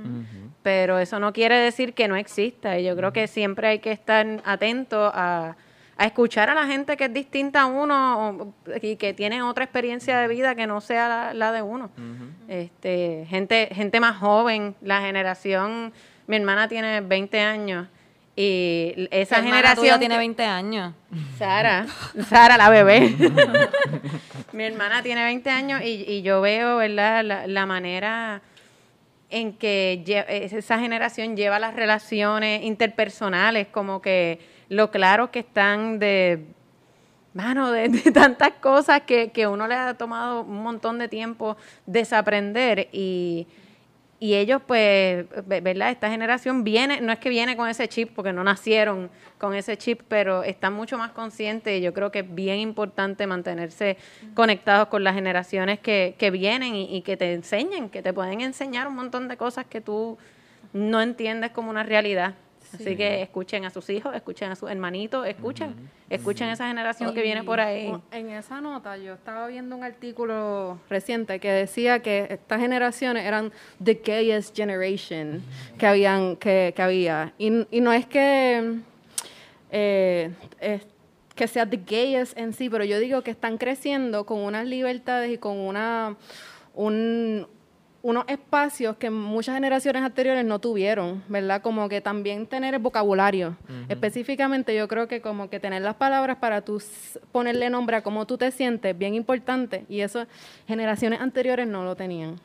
[0.61, 2.79] Pero eso no quiere decir que no exista.
[2.79, 5.57] Y yo creo que siempre hay que estar atento a
[5.97, 10.17] a escuchar a la gente que es distinta a uno y que tiene otra experiencia
[10.19, 11.89] de vida que no sea la, la de uno.
[12.47, 15.93] este, gente, gente más joven, la generación,
[16.27, 17.87] mi hermana tiene 20 años
[18.35, 20.93] y esa hermana generación tiene que- 20 años.
[21.37, 21.85] Sara,
[22.27, 23.13] Sara la bebé.
[24.53, 27.23] Mi hermana tiene 20 años y, y yo veo, ¿verdad?
[27.23, 28.41] La, la manera
[29.29, 34.39] en que lle- esa generación lleva las relaciones interpersonales, como que
[34.73, 36.45] lo claro que están de,
[37.33, 42.89] mano, de, tantas cosas que, que uno le ha tomado un montón de tiempo desaprender
[42.91, 43.47] y,
[44.19, 45.91] y ellos, pues, ve- ¿verdad?
[45.91, 49.77] Esta generación viene, no es que viene con ese chip, porque no nacieron con ese
[49.77, 51.77] chip, pero están mucho más conscientes.
[51.77, 53.97] y Yo creo que es bien importante mantenerse
[54.33, 58.39] conectados con las generaciones que, que vienen y, y que te enseñen, que te pueden
[58.41, 60.17] enseñar un montón de cosas que tú
[60.71, 62.35] no entiendes como una realidad.
[62.73, 65.75] Así que escuchen a sus hijos, escuchen a sus hermanitos, escuchen,
[66.09, 67.93] escuchen a esa generación que viene por ahí.
[68.11, 73.51] En esa nota yo estaba viendo un artículo reciente que decía que estas generaciones eran
[73.83, 75.43] the gayest generation
[75.77, 77.33] que habían que, que había.
[77.37, 78.79] Y, y no es que
[79.71, 80.85] eh, es-
[81.35, 85.31] que sea the gayest en sí, pero yo digo que están creciendo con unas libertades
[85.33, 86.15] y con una
[86.75, 87.47] un,
[88.03, 91.61] unos espacios que muchas generaciones anteriores no tuvieron, ¿verdad?
[91.61, 93.55] Como que también tener el vocabulario.
[93.87, 96.83] Específicamente yo creo que como que tener las palabras para tú
[97.31, 99.85] ponerle nombre a cómo tú te sientes, bien importante.
[99.87, 100.25] Y eso
[100.67, 102.35] generaciones anteriores no lo tenían.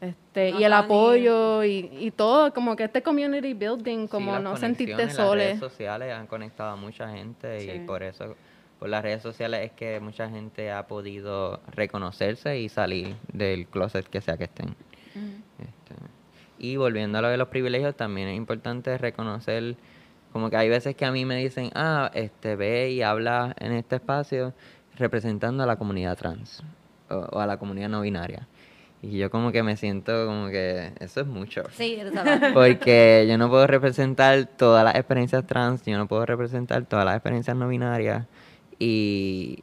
[0.00, 4.92] Este, y el apoyo y, y todo, como que este community building, como no sentirte
[4.94, 7.70] conexiones, Las redes sociales han conectado a mucha gente Sí.
[7.70, 8.36] y por eso,
[8.78, 14.06] por las redes sociales es que mucha gente ha podido reconocerse y salir del closet
[14.06, 14.76] que sea que estén.
[15.58, 15.94] Este,
[16.58, 19.76] y volviendo a lo de los privilegios, también es importante reconocer,
[20.32, 23.72] como que hay veces que a mí me dicen, ah, este, ve y habla en
[23.72, 24.54] este espacio
[24.96, 26.62] representando a la comunidad trans
[27.08, 28.46] o, o a la comunidad no binaria.
[29.00, 31.62] Y yo como que me siento como que eso es mucho.
[31.72, 32.00] Sí.
[32.54, 37.14] Porque yo no puedo representar todas las experiencias trans, yo no puedo representar todas las
[37.14, 38.26] experiencias no binarias
[38.78, 39.58] y,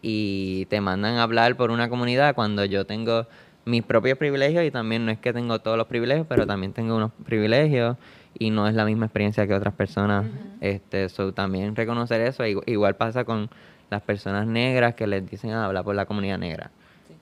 [0.00, 3.26] y te mandan a hablar por una comunidad cuando yo tengo
[3.64, 6.96] mis propios privilegios y también no es que tengo todos los privilegios, pero también tengo
[6.96, 7.96] unos privilegios
[8.38, 10.26] y no es la misma experiencia que otras personas.
[10.60, 13.48] este so, También reconocer eso, igu- igual pasa con
[13.90, 16.70] las personas negras que les dicen ah, habla por la comunidad negra.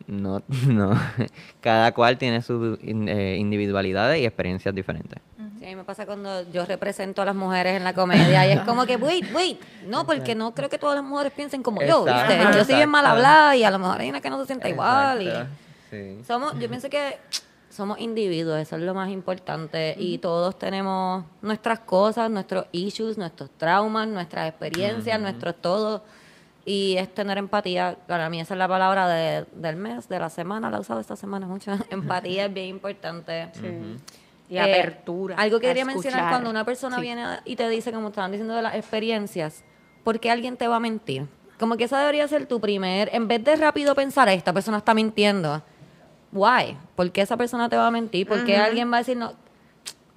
[0.07, 0.91] No, no.
[1.63, 5.19] Cada cual tiene sus eh, individualidades y experiencias diferentes.
[5.65, 8.51] Sí, a mí me pasa cuando yo represento a las mujeres en la comedia y
[8.53, 11.81] es como que, wait, wait, no, porque no creo que todas las mujeres piensen como
[11.83, 12.39] yo, ¿viste?
[12.59, 14.69] Yo soy bien mal hablada y a lo mejor hay una que no se sienta
[14.69, 15.23] igual.
[15.23, 15.31] y-
[15.91, 16.25] sí.
[16.27, 17.19] Somos, yo pienso que
[17.71, 23.49] somos individuos, eso es lo más importante y todos tenemos nuestras cosas, nuestros issues, nuestros
[23.57, 26.05] traumas, nuestras experiencias, nuestros todo
[26.67, 27.97] y es tener empatía.
[28.07, 31.01] Para mí esa es la palabra de- del mes, de la semana, la he usado
[31.01, 31.73] esta semana mucho.
[31.91, 33.49] empatía es bien importante.
[34.49, 35.37] Y Eh, apertura.
[35.37, 37.03] Algo que quería mencionar cuando una persona Sí.
[37.03, 39.65] viene y te dice, como estaban diciendo de las experiencias,
[40.03, 41.27] ¿por qué alguien te va a mentir?
[41.59, 44.93] Como que esa debería ser tu primer, en vez de rápido pensar, esta persona está
[44.93, 45.63] mintiendo.
[46.33, 46.77] Why?
[46.97, 48.27] ¿Por qué esa persona te va a mentir?
[48.27, 49.33] ¿Por qué alguien va a decir no?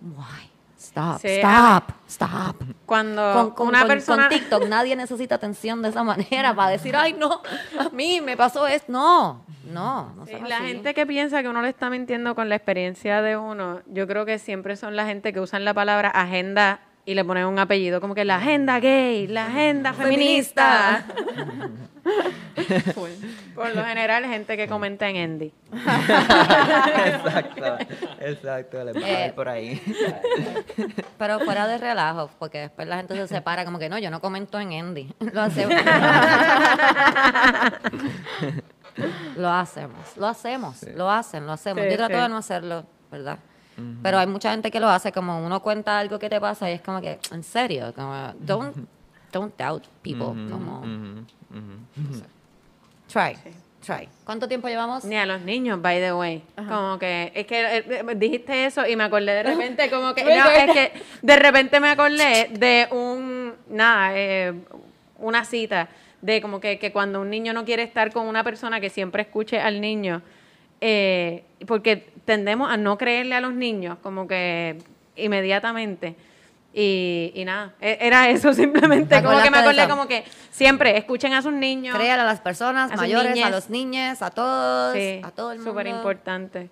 [0.01, 0.49] Why?
[0.97, 2.63] Stop, Sí, stop, stop.
[2.85, 4.27] Cuando Con, con- una con- persona...
[4.29, 7.41] con TikTok nadie necesita atención de esa manera para decir, ay, no,
[7.79, 8.91] a mí me pasó esto.
[8.91, 10.67] No, no, no Sí, la así.
[10.67, 14.25] gente que piensa que uno le está mintiendo con la experiencia de uno, yo creo
[14.25, 18.01] que siempre son la gente que usan la palabra agenda y le ponen un apellido,
[18.01, 21.05] como que la agenda gay, la agenda feminista.
[23.55, 25.53] Por lo general, gente que comenta en Endy.
[27.05, 27.77] exacto,
[28.19, 29.81] exacto, les va a Eh, por ahí.
[31.17, 34.19] Pero fuera de relajo, porque después la gente se separa como que no, yo no
[34.19, 35.09] comento en Endy.
[35.33, 35.77] Lo hacemos.
[39.37, 41.83] lo hacemos, lo hacemos, lo hacen, lo hacemos.
[41.85, 42.21] Sí, yo trato sí.
[42.21, 43.39] de no hacerlo, ¿verdad?
[44.01, 46.73] Pero hay mucha gente que lo hace, como uno cuenta algo que te pasa y
[46.73, 48.75] es como que, en serio, como, don't,
[49.31, 50.83] don't doubt people, como,
[53.07, 53.37] try,
[53.85, 54.09] try.
[54.23, 55.05] ¿Cuánto tiempo llevamos?
[55.05, 56.43] Ni a los niños, by the way.
[56.55, 60.23] Como que, es que eh, eh, dijiste eso y me acordé de repente, como que,
[60.23, 64.53] no, es que de repente me acordé de un, nada, eh,
[65.19, 65.87] una cita
[66.21, 69.21] de como que, que cuando un niño no quiere estar con una persona que siempre
[69.21, 70.23] escuche al niño,
[70.81, 74.77] eh, porque tendemos a no creerle a los niños, como que
[75.15, 76.15] inmediatamente.
[76.73, 80.95] Y, y nada, e- era eso simplemente, ¿Te como que me acordé como que siempre
[80.97, 81.95] escuchen a sus niños.
[81.95, 85.57] Créale a las personas A mayores, a los niños, a todos, Sí, a todo el
[85.59, 85.71] mundo.
[85.71, 86.69] súper importante.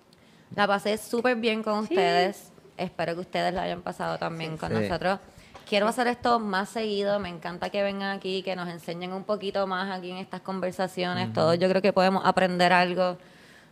[0.56, 2.52] La pasé súper bien con ustedes.
[2.78, 4.76] Espero que ustedes la hayan pasado también con Sí.
[4.76, 5.20] nosotros.
[5.68, 7.18] quiero hacer esto más seguido.
[7.20, 11.34] Me encanta que vengan aquí, que nos enseñen un poquito más aquí en estas conversaciones.
[11.34, 13.18] Todos yo creo que podemos aprender algo.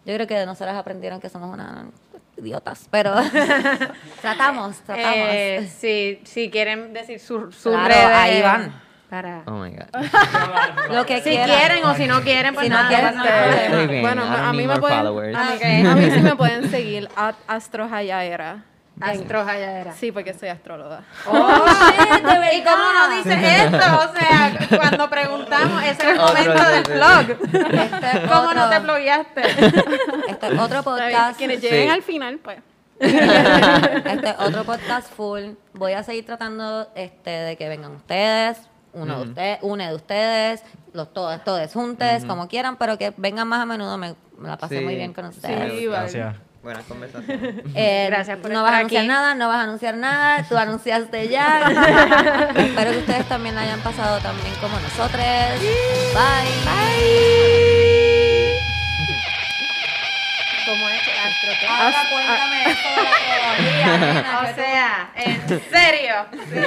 [0.06, 1.86] Yo creo que de nosotras aprendieron que somos unas
[2.38, 3.14] idiotas, pero
[4.22, 5.18] tratamos, tratamos.
[5.32, 8.06] Eh, sí, si quieren decir sus su Claro, redes.
[8.12, 8.82] ahí van.
[9.10, 9.44] Para...
[9.46, 10.92] Oh my god.
[10.92, 11.48] Lo que Si quieran.
[11.58, 12.90] quieren o si no quieren, pues Si no nada.
[12.90, 14.02] quieren, pues no nada.
[14.02, 18.64] bueno, I don't a mí me pueden, a mí sí me pueden seguir at astrojayaera.
[19.02, 19.94] Astro Jayadera.
[19.94, 21.02] Sí, porque soy astróloga.
[21.28, 21.32] Oh,
[22.54, 23.78] ¿Y cómo no dices esto?
[23.78, 27.74] O sea, cuando preguntamos, ese es el Otro momento del de- vlog.
[27.74, 29.42] Este es ¿Cómo no te otro- blogueaste?
[30.30, 31.38] Este es otro podcast.
[31.38, 31.68] Quienes Sí.
[31.70, 32.60] lleguen al final, pues.
[33.00, 35.52] este es otro podcast full.
[35.74, 38.58] Voy a seguir tratando este de que vengan ustedes,
[38.94, 40.64] uno de ustedes, una de ustedes,
[40.94, 43.98] los todos, todos juntos, como quieran, pero que vengan más a menudo.
[43.98, 44.84] Me, me la pasé Sí.
[44.86, 45.74] muy bien con ustedes.
[45.74, 46.00] Sí, vale.
[46.12, 46.36] Gracias.
[46.64, 47.56] Buenas conversaciones.
[47.76, 49.08] Eh, Gracias por no estar vas a anunciar aquí.
[49.10, 52.50] nada, no vas a anunciar nada, tú anunciaste ya.
[52.56, 55.22] Espero que ustedes también la hayan pasado tan bien como nosotros.
[56.14, 56.50] Bye.
[56.66, 58.54] Bye.
[60.66, 61.02] ¿Cómo es?
[61.68, 66.64] Ahora cuéntame esto de la nena, O que tú- sea, en serio.